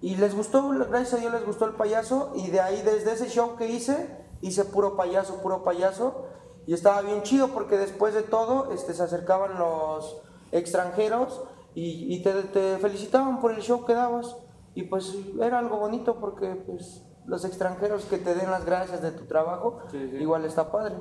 [0.00, 3.28] Y les gustó, gracias a Dios les gustó el payaso y de ahí desde ese
[3.28, 6.24] show que hice, hice puro payaso, puro payaso
[6.66, 10.22] y estaba bien chido porque después de todo este, se acercaban los
[10.52, 11.42] extranjeros
[11.74, 14.36] y, y te, te felicitaban por el show que dabas
[14.74, 19.12] y pues era algo bonito porque pues los extranjeros que te den las gracias de
[19.12, 20.16] tu trabajo, Sí, sí.
[20.16, 20.96] igual está padre.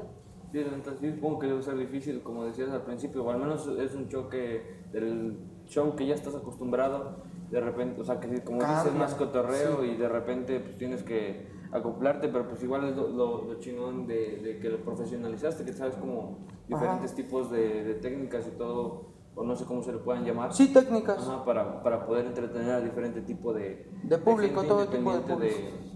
[0.51, 3.67] Sí, entonces sí, supongo que debe ser difícil, como decías al principio, o al menos
[3.79, 8.59] es un choque del show que ya estás acostumbrado de repente, o sea, que como
[8.61, 12.95] dices, Cambia, más cotorreo y de repente pues, tienes que acoplarte, pero pues igual es
[12.95, 17.83] lo, lo- lo chingón de, de que lo profesionalizaste, que sabes como diferentes tipos de,
[17.83, 20.53] de técnicas y todo, o no sé cómo se le puedan llamar.
[20.53, 21.27] Sí, técnicas.
[21.27, 25.17] Ajá, para, para poder entretener a diferente tipo de, De público, gente, todo tipo de
[25.17, 25.88] independiente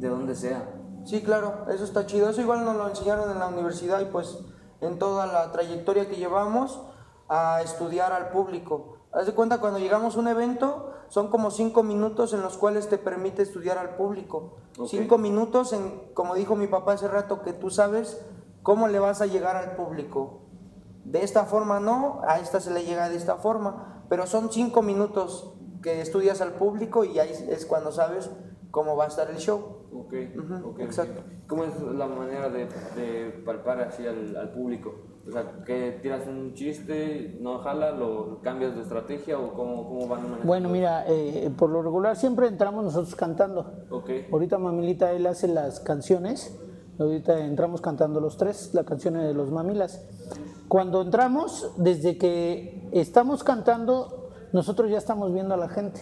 [0.00, 0.68] de, de donde sea.
[1.04, 2.28] Sí, claro, eso está chido.
[2.28, 4.38] Eso igual nos lo enseñaron en la universidad y pues
[4.80, 6.80] en toda la trayectoria que llevamos
[7.28, 8.96] a estudiar al público.
[9.12, 12.88] Haz de cuenta, cuando llegamos a un evento, son como cinco minutos en los cuales
[12.88, 14.58] te permite estudiar al público.
[14.86, 18.24] Cinco minutos en, como dijo mi papá hace rato, que tú sabes
[18.62, 20.42] cómo le vas a llegar al público.
[21.04, 24.82] De esta forma no, a esta se le llega de esta forma, pero son cinco
[24.82, 28.30] minutos que estudias al público y ahí es cuando sabes
[28.70, 29.88] cómo va a estar el show.
[29.92, 31.20] Ok, Ujú, ok, exacto.
[31.20, 31.46] ok.
[31.48, 32.66] ¿Cómo es la manera de,
[32.96, 34.94] de palpar así al, al público?
[35.28, 40.08] O sea, que tiras un chiste, no jala, lo cambias de estrategia o cómo, cómo
[40.08, 40.46] van manejando?
[40.46, 43.84] Bueno, mira, eh, por lo regular siempre entramos nosotros cantando.
[43.90, 46.56] Ok, Ahorita Mamilita, él hace las canciones.
[46.98, 50.04] Ahorita entramos cantando los tres, la canción de los Mamilas.
[50.68, 54.19] Cuando entramos, desde que estamos cantando,
[54.52, 56.00] nosotros ya estamos viendo a la gente.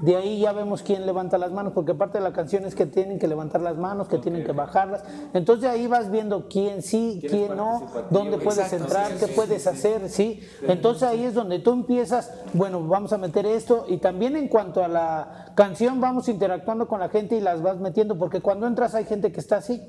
[0.00, 2.86] De ahí ya vemos quién levanta las manos, porque parte de la canción es que
[2.86, 5.04] tienen que levantar las manos, que tienen que bajarlas.
[5.34, 9.32] Entonces ahí vas viendo quién sí, ¿Quién no, dónde puedes Exacto, entrar, sí, qué sí,
[9.34, 9.68] puedes sí.
[9.68, 10.40] hacer, ¿sí?
[10.62, 14.82] Entonces ahí es donde tú empiezas, bueno, vamos a meter esto y también en cuanto
[14.82, 18.94] a la canción vamos interactuando con la gente y las vas metiendo, porque cuando entras
[18.94, 19.82] hay gente que está así.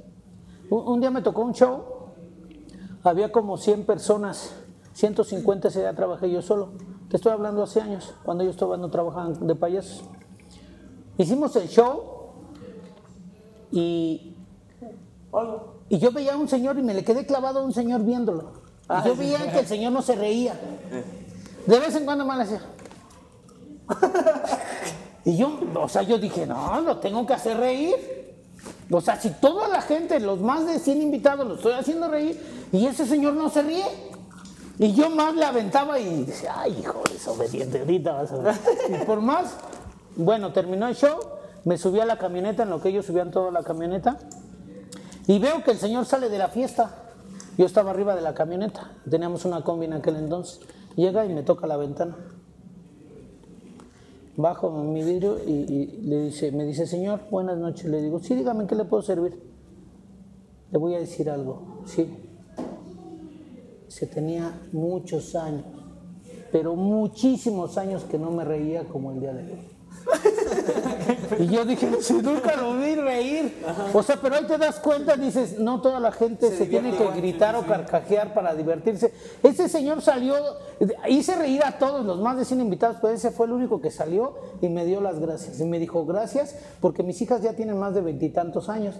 [0.69, 1.83] Un, un día me tocó un show,
[3.03, 4.53] había como 100 personas,
[4.93, 6.73] 150 ese día trabajé yo solo.
[7.15, 10.03] Estoy hablando hace años, cuando yo estaba no trabajaban de payasos.
[11.17, 12.03] Hicimos el show
[13.71, 14.35] y,
[15.87, 18.51] y yo veía a un señor y me le quedé clavado a un señor viéndolo.
[18.89, 20.59] Y yo veía que el señor no se reía.
[21.65, 22.61] De vez en cuando me le hacía.
[25.27, 27.95] Y yo, o sea, yo dije, no, lo tengo que hacer reír.
[28.91, 32.39] O sea, si toda la gente, los más de 100 invitados, lo estoy haciendo reír
[32.71, 33.85] y ese señor no se ríe.
[34.77, 38.55] Y yo más le aventaba y decía, ay, hijo, desobediente, ahorita vas a ver.
[38.89, 39.55] Y por más,
[40.17, 41.17] bueno, terminó el show,
[41.63, 44.19] me subí a la camioneta, en lo que ellos subían toda la camioneta,
[45.27, 47.03] y veo que el señor sale de la fiesta.
[47.57, 50.59] Yo estaba arriba de la camioneta, teníamos una combi en aquel entonces.
[50.97, 52.17] Llega y me toca la ventana.
[54.35, 57.85] Bajo mi vidrio y, y le dice, me dice, señor, buenas noches.
[57.85, 59.41] Le digo, sí, dígame, ¿en qué le puedo servir?
[60.71, 62.24] Le voy a decir algo, sí.
[63.95, 65.63] Se tenía muchos años,
[66.51, 69.74] pero muchísimos años que no me reía como el día de hoy.
[71.39, 73.63] y yo dije, si nunca lo vi reír.
[73.93, 77.07] O sea, pero ahí te das cuenta, dices, no toda la gente se, tiene que
[77.11, 79.13] gritar o carcajear para divertirse.
[79.43, 80.35] Ese señor salió,
[81.07, 83.91] hice reír a todos los más de 100 invitados, pero ese fue el único que
[83.91, 85.59] salió y me dio las gracias.
[85.59, 88.95] Y me dijo, gracias, porque mis hijas ya tienen más de veintitantos años.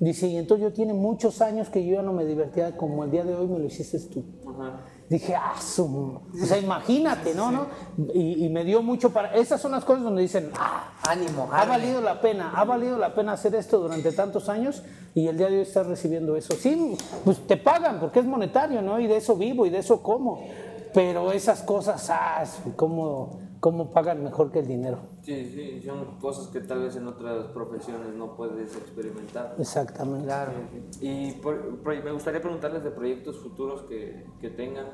[0.00, 3.10] Dice, y entonces yo tiene muchos años que yo ya no me divertía como el
[3.10, 4.24] día de hoy me lo hiciste tú.
[4.48, 4.80] ajá.
[5.08, 5.84] Dije, ah, su...
[5.84, 7.52] O sea, imagínate, ¿no?
[7.52, 7.66] ¿no?
[8.12, 9.34] Y, y me dio mucho para...
[9.34, 13.14] Esas son las cosas donde dicen, ah, Ánimo, ha valido la pena, ha valido la
[13.14, 14.82] pena hacer esto durante tantos años
[15.14, 16.54] y el día de hoy estás recibiendo eso.
[16.54, 18.98] Sí, pues te pagan porque es monetario, ¿no?
[18.98, 20.44] Y de eso vivo y de eso como.
[20.92, 22.44] Pero esas cosas, ah,
[22.74, 24.98] ¿cómo, cómo pagan mejor que el dinero?
[25.22, 29.56] Sí, sí, son cosas que tal vez en otras profesiones no puedes experimentar.
[29.58, 30.24] Exactamente.
[30.24, 30.52] Claro.
[31.00, 34.86] Y por- por- me gustaría preguntarles de proyectos futuros que, que tengan.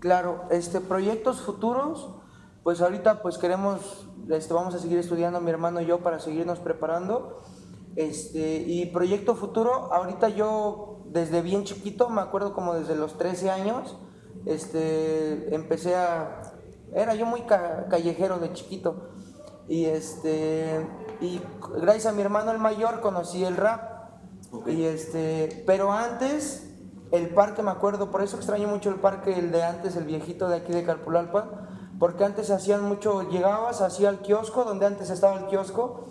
[0.00, 2.10] Claro, este, proyectos futuros,
[2.64, 6.58] pues ahorita pues queremos, este, vamos a seguir estudiando mi hermano y yo para seguirnos
[6.58, 7.40] preparando.
[7.94, 13.48] Este, y proyecto futuro, ahorita yo desde bien chiquito, me acuerdo como desde los 13
[13.48, 13.96] años,
[14.44, 16.49] este, empecé a,
[16.94, 19.10] era yo muy ca- callejero de chiquito.
[19.68, 20.86] Y este,
[21.20, 21.40] y
[21.80, 24.00] gracias a mi hermano el mayor conocí el rap.
[24.66, 26.66] Y este, pero antes
[27.12, 30.48] el parque me acuerdo, por eso extraño mucho el parque, el de antes, el viejito
[30.48, 31.68] de aquí de Calpulalpa,
[31.98, 36.06] porque antes hacían mucho, llegabas hacia el kiosco, donde antes estaba el kiosco,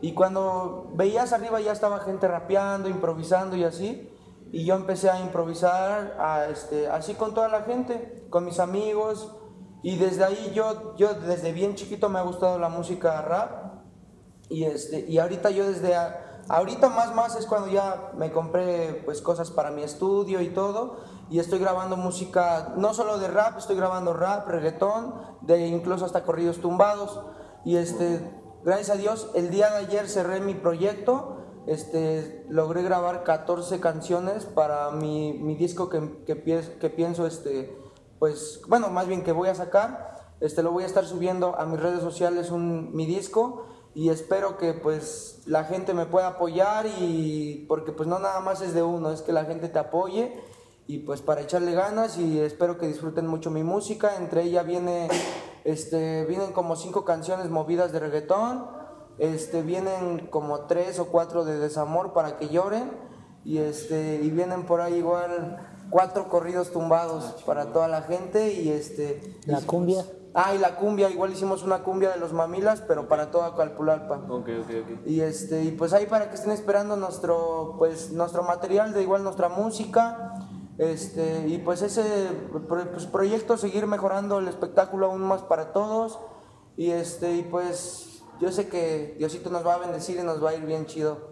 [0.00, 4.10] y cuando veías arriba ya estaba gente rapeando, improvisando y así,
[4.52, 9.34] y yo empecé a improvisar, a, este, así con toda la gente, con mis amigos,
[9.82, 13.72] y desde ahí yo, yo desde bien chiquito me ha gustado la música rap,
[14.52, 15.94] y, este, y ahorita yo desde...
[16.48, 20.98] ahorita más más es cuando ya me compré pues cosas para mi estudio y todo.
[21.30, 26.24] Y estoy grabando música, no solo de rap, estoy grabando rap, reggaetón, de incluso hasta
[26.24, 27.20] corridos tumbados.
[27.64, 28.20] Y este,
[28.62, 31.38] gracias a Dios, el día de ayer cerré mi proyecto.
[31.66, 36.42] Este, logré grabar 14 canciones para mi, mi disco que, que,
[36.78, 37.81] que pienso, este,
[38.22, 40.36] pues, bueno, más bien que voy a sacar.
[40.38, 43.66] Este, lo voy a estar subiendo a mis redes sociales un, mi disco
[43.96, 48.60] y espero que pues la gente me pueda apoyar y porque pues no nada más
[48.60, 50.40] es de uno, es que la gente te apoye
[50.86, 54.14] y pues para echarle ganas y espero que disfruten mucho mi música.
[54.16, 55.08] Entre ella viene,
[55.64, 58.68] este, vienen como cinco canciones movidas de reggaetón,
[59.18, 62.92] este, vienen como tres o cuatro de desamor para que lloren
[63.44, 68.70] y, este, y vienen por ahí igual cuatro corridos tumbados para toda la gente y
[68.70, 69.38] este...
[69.46, 70.04] La cumbia.
[70.34, 74.16] Ah, y la cumbia, igual hicimos una cumbia de los mamilas, pero para toda Calpulalpa.
[74.30, 75.06] Ok, ok, ok.
[75.06, 79.22] Y este, y pues ahí para que estén esperando nuestro, pues, nuestro material, de igual
[79.22, 80.34] nuestra música.
[80.78, 82.02] Este, y pues ese
[82.50, 86.18] pues, proyecto, seguir mejorando el espectáculo aún más para todos.
[86.78, 90.50] Y este, y pues yo sé que Diosito nos va a bendecir y nos va
[90.50, 91.31] a ir bien chido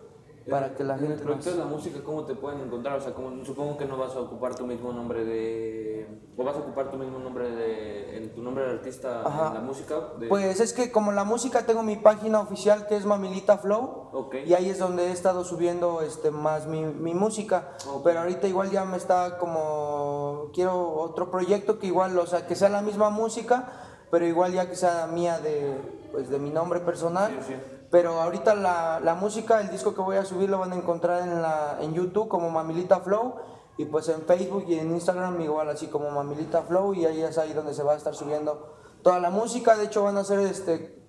[0.50, 1.58] para que la gente proyecto nos...
[1.58, 2.98] de la música, ¿cómo te pueden encontrar?
[2.98, 6.08] O sea, supongo que no vas a ocupar tu mismo nombre de...
[6.36, 8.16] ¿O vas a ocupar tu mismo nombre de...
[8.16, 9.48] en tu nombre de artista Ajá.
[9.48, 9.94] en la música?
[10.18, 14.08] De, Pues es que como la música tengo mi página oficial que es Mamilita Flow
[14.12, 14.36] Ok.
[14.46, 18.02] y ahí es donde he estado subiendo este más mi, mi música, Ok.
[18.04, 22.54] pero ahorita igual ya me está como quiero otro proyecto que igual, o sea, que
[22.56, 23.68] sea la misma música,
[24.10, 25.76] pero igual ya que sea mía de
[26.10, 27.30] pues de mi nombre personal.
[27.46, 27.76] Sí, sí.
[27.90, 31.22] Pero ahorita la, la música, el disco que voy a subir lo van a encontrar
[31.22, 33.34] en, la, en YouTube como Mamilita Flow
[33.78, 37.36] y pues en Facebook y en Instagram igual así como Mamilita Flow y ahí es
[37.38, 39.76] ahí donde se va a estar subiendo toda la música.
[39.76, 41.02] De hecho van a ser este,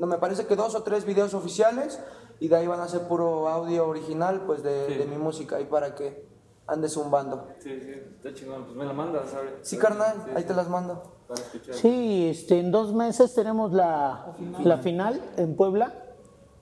[0.00, 2.00] no me parece que dos o tres videos oficiales
[2.40, 4.94] y de ahí van a ser puro audio original pues de, Sí.
[4.94, 6.26] de mi música ahí para que
[6.66, 7.46] ande zumbando.
[7.60, 8.64] Sí, sí, está chingón.
[8.64, 9.52] Pues me la mandas, ¿sabes?
[9.62, 11.00] Sí carnal, ahí te las mando.
[11.28, 11.74] Para escuchar.
[11.76, 16.06] Sí, este, en dos meses tenemos la, la final en Puebla.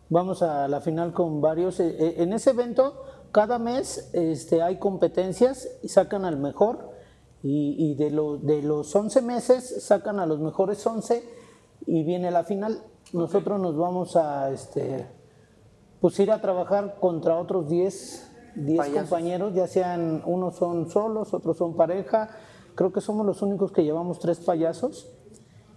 [0.09, 1.81] Vamos a la final con varios.
[1.81, 3.03] eh, eh, En ese evento,
[3.33, 6.91] cada mes este, hay competencias y sacan al mejor.
[7.43, 11.23] Y, y de, lo- de los 11 meses sacan a los mejores 11
[11.87, 12.83] y viene la final.
[13.13, 15.07] Nosotros nos vamos a este,
[16.01, 19.01] pues ir a trabajar contra otros 10, 10 Payasos.
[19.03, 22.31] compañeros, ya sean unos son solos, otros son pareja.
[22.75, 25.13] Creo que somos los únicos que llevamos tres payasos.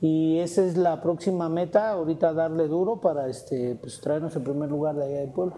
[0.01, 4.69] Y esa es la próxima meta, ahorita darle duro para este, pues, traernos el primer
[4.69, 5.57] lugar de allá del pueblo.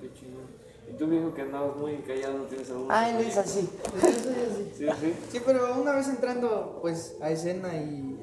[0.00, 0.42] Qué chingón.
[0.90, 2.86] Y tú me dijo que andabas muy callado, ¿no tienes algún...
[2.90, 3.68] Ay, Luis, así.
[4.74, 5.14] Sí, sí.
[5.30, 8.18] Sí, pero una vez entrando pues a escena y,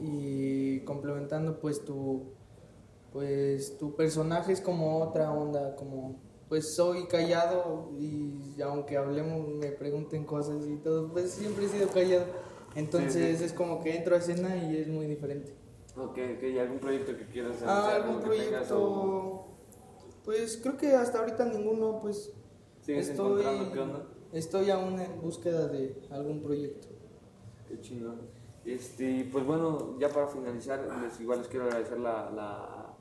[0.00, 2.36] y complementando pues tu
[3.12, 6.16] pues tu personaje es como otra onda, como
[6.48, 11.88] pues soy callado y aunque hablemos me pregunten cosas y todo, pues siempre he sido
[11.88, 12.24] callado.
[12.78, 13.44] Entonces Sí, sí.
[13.44, 15.52] es como que entro a escena y es muy diferente.
[15.96, 16.42] Ok, ok.
[16.44, 19.44] ¿Y algún proyecto que quieras Ah, anunciar, algún tengas, o proyecto
[20.24, 22.32] pues creo que hasta ahorita ninguno pues
[22.82, 24.06] ¿Sigues estoy encontrando qué onda?
[24.32, 26.88] estoy aún en búsqueda de algún proyecto.
[27.66, 28.20] Qué chingón.
[28.64, 32.94] Este, pues bueno, ya para finalizar, les, igual les quiero agradecer la, la-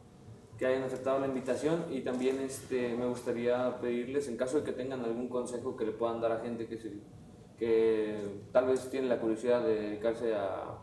[0.58, 4.72] que hayan aceptado la invitación y también este, me gustaría pedirles, en caso de que
[4.72, 6.94] tengan algún consejo que le puedan dar a gente que, se-
[7.58, 10.78] que tal vez tiene la curiosidad de dedicarse a,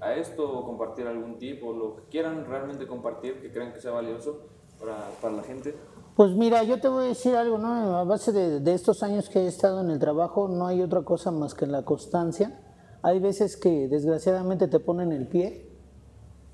[0.00, 3.80] a esto o compartir algún tip o lo que quieran realmente compartir, que crean que
[3.80, 4.42] sea valioso
[4.78, 5.74] para, para la gente.
[6.16, 7.96] Pues mira, yo te voy a decir algo, ¿no?
[7.96, 11.02] A base de, de estos años que he estado en el trabajo, no hay otra
[11.02, 12.60] cosa más que la constancia.
[13.02, 15.66] Hay veces que desgraciadamente te ponen el pie,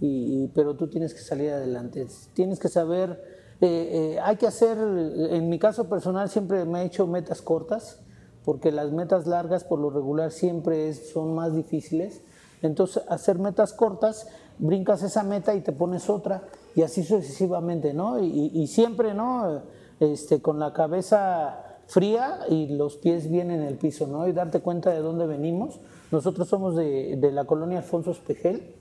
[0.00, 2.06] y- pero tú tienes que salir adelante.
[2.34, 3.20] Tienes que saber,
[3.60, 8.02] eh, eh, hay que hacer, en mi caso personal siempre me he hecho metas cortas,
[8.47, 12.22] porque las metas largas por lo regular siempre es- son más difíciles.
[12.62, 14.28] Entonces, hacer metas cortas,
[14.59, 16.44] brincas esa meta y te pones otra,
[16.76, 18.20] y así sucesivamente, ¿no?
[18.22, 19.62] Y, siempre, ¿no?
[19.99, 24.28] Este, con la cabeza fría y los pies bien en el piso, ¿no?
[24.28, 25.80] Y darte cuenta de dónde venimos.
[26.12, 28.74] Nosotros somos de, la colonia Alfonso Espejel,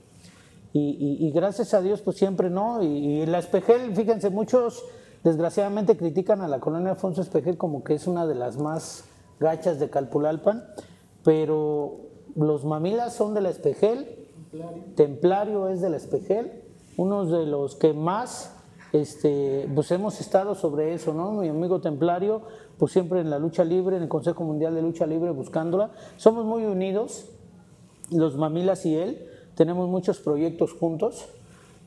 [0.72, 2.82] y gracias a Dios, pues siempre no.
[2.82, 4.84] Y, y la Espejel, fíjense, muchos
[5.24, 9.04] desgraciadamente critican a la colonia Alfonso Espejel como que es una de las más
[9.40, 10.64] gachas de Calpulalpan,
[11.24, 14.28] pero los mamilas son de la Espejel,
[14.94, 16.62] Templario es de la Espejel,
[16.96, 18.56] unos de los que más
[18.92, 21.32] este, pues hemos estado sobre eso, ¿no?
[21.32, 22.42] Mi amigo Templario,
[22.78, 25.90] pues siempre en la lucha libre, en el Consejo Mundial de Lucha Libre, buscándola.
[26.16, 27.30] Somos muy unidos,
[28.10, 31.26] los Mamilas y él, tenemos muchos proyectos juntos,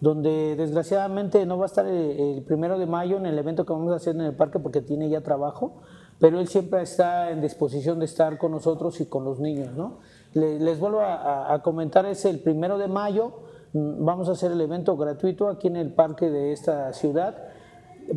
[0.01, 3.73] donde desgraciadamente no va a estar el, el primero de mayo en el evento que
[3.73, 5.81] vamos a hacer en el parque porque tiene ya trabajo,
[6.19, 9.99] pero él siempre está en disposición de estar con nosotros y con los niños, ¿no?
[10.33, 13.31] Le- Les, vuelvo a, a- comentar, es el primero de mayo,
[13.73, 17.37] mm, vamos a hacer el evento gratuito aquí en el parque de esta ciudad,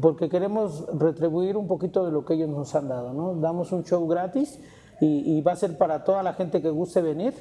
[0.00, 3.34] porque queremos retribuir un poquito de lo que ellos nos han dado, ¿no?
[3.36, 4.58] Damos un show gratis
[5.00, 7.34] y, y va a ser para toda la gente que guste venir.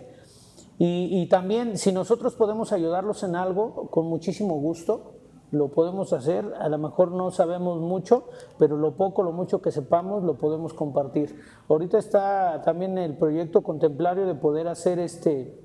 [0.77, 5.13] Y, y también, si nosotros podemos ayudarlos en algo, con muchísimo gusto,
[5.51, 6.53] lo podemos hacer.
[6.59, 8.23] A lo mejor no sabemos mucho,
[8.57, 11.39] pero lo poco, lo mucho que sepamos, lo podemos compartir.
[11.69, 15.59] Ahorita está también el proyecto contemplario de poder hacer este,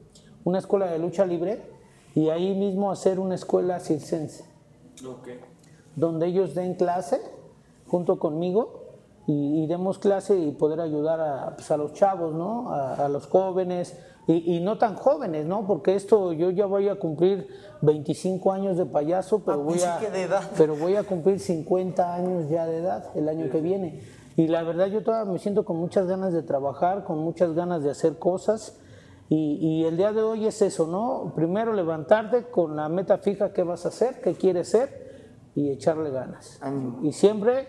[0.44, 1.62] una escuela de lucha libre
[2.14, 4.44] y ahí mismo hacer una escuela circense
[5.06, 5.28] Ok.
[5.94, 7.20] donde ellos den clase
[7.86, 8.82] junto conmigo
[9.26, 12.70] y, y demos clase y poder ayudar a, pues, a los chavos, ¿no?
[12.70, 15.66] A, a los jóvenes y, y no tan jóvenes, ¿no?
[15.66, 17.46] Porque esto yo ya voy a cumplir
[17.82, 20.50] 25 años de payaso, pero Ah, voy pensé a de edad.
[20.56, 24.02] pero voy a cumplir 50 años ya de edad el año que viene.
[24.36, 27.82] Y la verdad yo todavía me siento con muchas ganas de trabajar, con muchas ganas
[27.82, 28.78] de hacer cosas.
[29.28, 31.32] Y, y el día de hoy es eso, ¿no?
[31.34, 35.06] Primero levantarte con la meta fija que vas a hacer, qué quieres ser
[35.54, 36.58] y echarle ganas.
[36.60, 37.00] Ánimo.
[37.02, 37.66] Y siempre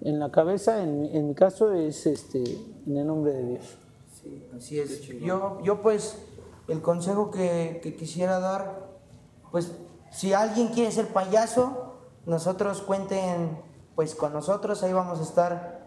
[0.00, 2.42] en la cabeza, en, en mi caso, es este,
[2.86, 3.78] en el nombre de Dios.
[4.22, 5.00] Sí, así es.
[5.20, 6.18] Yo, yo pues,
[6.68, 8.88] el consejo que, que quisiera dar,
[9.50, 9.72] pues,
[10.10, 11.96] si alguien quiere ser payaso,
[12.26, 13.60] nosotros cuenten,
[13.94, 15.82] pues, con nosotros, ahí vamos a estar.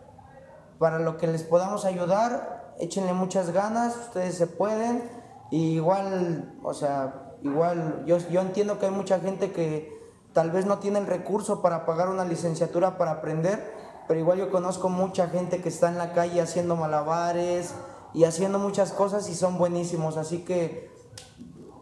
[0.79, 5.09] Para lo que les podamos ayudar, échenle muchas ganas, ustedes se pueden,
[5.49, 9.95] y igual, o sea, igual, yo, yo entiendo que hay mucha gente que
[10.33, 13.73] tal vez no tiene el recurso para pagar una licenciatura para aprender,
[14.09, 17.73] pero igual yo conozco mucha gente que está en la calle haciendo malabares
[18.15, 20.95] y haciendo muchas cosas y son buenísimos, así que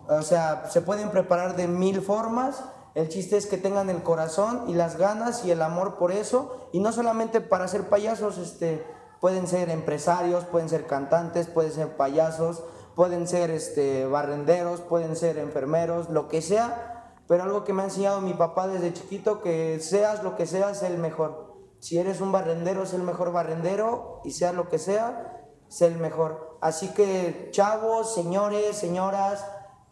[0.07, 2.63] o sea, se pueden preparar de mil formas.
[2.93, 6.67] El chiste es que tengan el corazón y las ganas y el amor por eso.
[6.71, 8.85] Y no solamente para ser payasos, este,
[9.19, 12.63] pueden ser empresarios, pueden ser cantantes, pueden ser payasos,
[12.95, 17.15] pueden ser este, barrenderos, pueden ser enfermeros, lo que sea.
[17.27, 20.83] Pero algo que me ha enseñado mi papá desde chiquito, que seas lo que seas,
[20.83, 21.53] el mejor.
[21.79, 24.21] Si eres un barrendero, sé el mejor barrendero.
[24.25, 25.32] Y sea lo que sea,
[25.73, 26.59] sé el mejor.
[26.61, 29.43] Así que chavos, señores, señoras,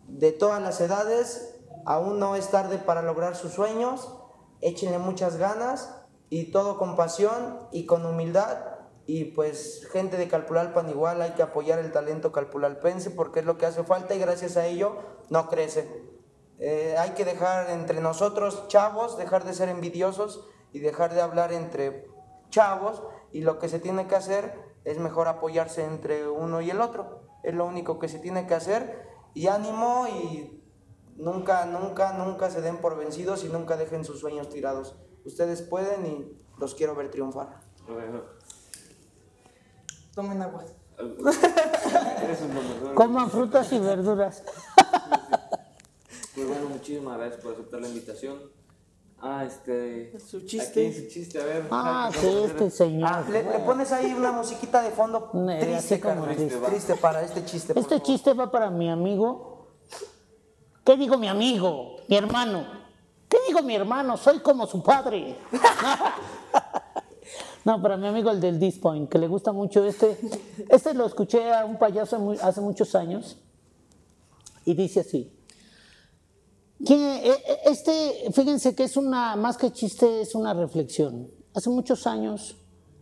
[0.08, 1.56] de todas las edades,
[1.88, 4.14] aún no es tarde para lograr sus sueños,
[4.62, 5.96] échenle muchas ganas
[6.30, 8.60] y todo con pasión y con humildad.
[9.08, 13.58] Y pues gente de Calpulalpan igual hay que apoyar el talento calpulalpense porque es lo
[13.58, 14.98] que hace falta y gracias a ello
[15.32, 15.90] no crece.
[16.60, 21.52] Eh, hay que dejar entre nosotros chavos, dejar de ser envidiosos y dejar de hablar
[21.52, 22.08] entre
[22.52, 23.02] chavos
[23.32, 27.22] y lo que se tiene que hacer es mejor apoyarse entre uno y el otro.
[27.44, 30.64] Es lo único que se tiene que hacer y ánimo y
[31.16, 34.96] nunca, nunca, nunca se den por vencidos y nunca dejen sus sueños tirados.
[35.26, 37.60] Ustedes pueden y los quiero ver triunfar.
[37.88, 38.22] Bueno,
[40.14, 40.66] Tomen agua.
[42.96, 44.44] Coman frutas y verduras.
[46.36, 48.40] Pues bueno, muchísimas gracias por aceptar la invitación.
[49.24, 50.20] Ah, este.
[50.20, 50.88] Su chiste.
[50.88, 51.68] Aquí su chiste, a ver.
[51.70, 53.10] Ah, ¿qué que vamos a este señor.
[53.12, 56.58] Ah, le, le pones ahí una musiquita de fondo triste, como triste.
[56.58, 57.74] triste para este chiste.
[57.74, 58.08] por Este favor.
[58.08, 59.68] chiste va para mi amigo.
[60.84, 61.98] ¿Qué digo mi amigo?
[62.08, 62.66] Mi hermano.
[63.30, 64.18] ¿Qué digo mi hermano?
[64.18, 65.38] Soy como su padre.
[67.64, 70.18] No, para mi amigo el del Dispoint, que le gusta mucho este.
[70.68, 73.38] Este lo escuché a un payaso muy- hace muchos años
[74.66, 75.32] y dice así.
[76.86, 81.32] Que, eh, eh, Este, fíjense que es una, más que chiste, es una reflexión.
[81.54, 82.58] Hace muchos años,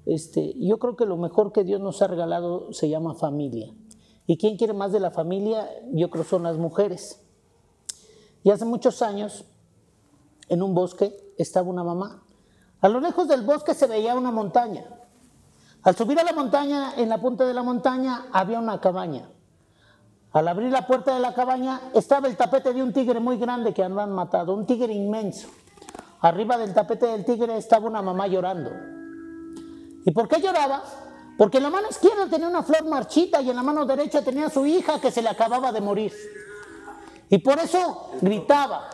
[0.05, 3.73] este, yo creo que lo mejor que Dios nos ha regalado se llama familia.
[4.27, 5.69] ¿Y quién quiere más de la familia?
[5.91, 7.21] Yo creo son las mujeres.
[8.43, 9.45] Y hace muchos años,
[10.49, 12.23] en un bosque, estaba una mamá.
[12.81, 14.85] A lo lejos del bosque se veía una montaña.
[15.81, 19.29] Al subir a la montaña, en la punta de la montaña, había una cabaña.
[20.31, 23.73] Al abrir la puerta de la cabaña, estaba el tapete de un tigre muy grande
[23.73, 25.47] que habían matado, un tigre inmenso.
[26.21, 28.69] Arriba del tapete del tigre estaba una mamá llorando.
[30.05, 30.83] ¿Y por qué lloraba?
[31.37, 34.47] Porque en la mano izquierda tenía una flor marchita y en la mano derecha tenía
[34.47, 36.13] a su hija que se le acababa de morir.
[37.29, 38.89] Y por eso gritaba.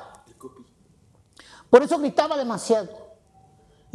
[1.70, 3.05] Por eso gritaba demasiado.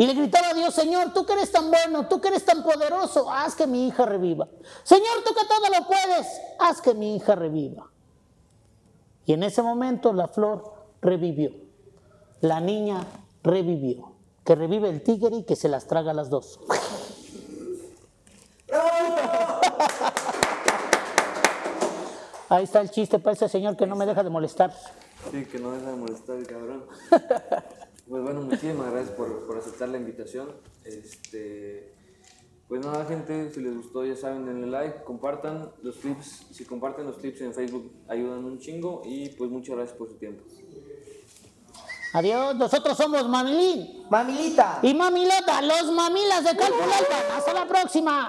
[0.01, 2.63] Y le gritaba a Dios, Señor, tú que eres tan bueno, tú que eres tan
[2.63, 4.49] poderoso, haz que mi hija reviva.
[4.83, 6.27] Señor, tú que todo lo puedes,
[6.59, 7.91] haz que mi hija reviva.
[9.27, 10.73] Y en ese momento la flor
[11.03, 11.51] revivió.
[12.41, 13.07] La niña
[13.43, 14.13] revivió.
[14.43, 16.59] Que revive el tigre y que se las traga a las dos.
[22.49, 24.73] Ahí está el chiste para ese señor que no me deja de molestar.
[25.31, 26.87] Sí, que no deja de molestar el cabrón.
[28.11, 30.49] Pues bueno, muchísimas gracias por, por aceptar la invitación.
[30.85, 31.95] Este,
[32.67, 36.45] pues nada, gente, si les gustó, ya saben, denle like, compartan los clips.
[36.51, 39.03] Si comparten los clips en Facebook, ayudan un chingo.
[39.05, 40.43] Y pues muchas gracias por su tiempo.
[42.13, 44.81] Adiós, nosotros somos Mamilín Mamilita.
[44.83, 47.31] y Mamilota, los mamilas de Calpulalpan.
[47.37, 48.29] Hasta la próxima.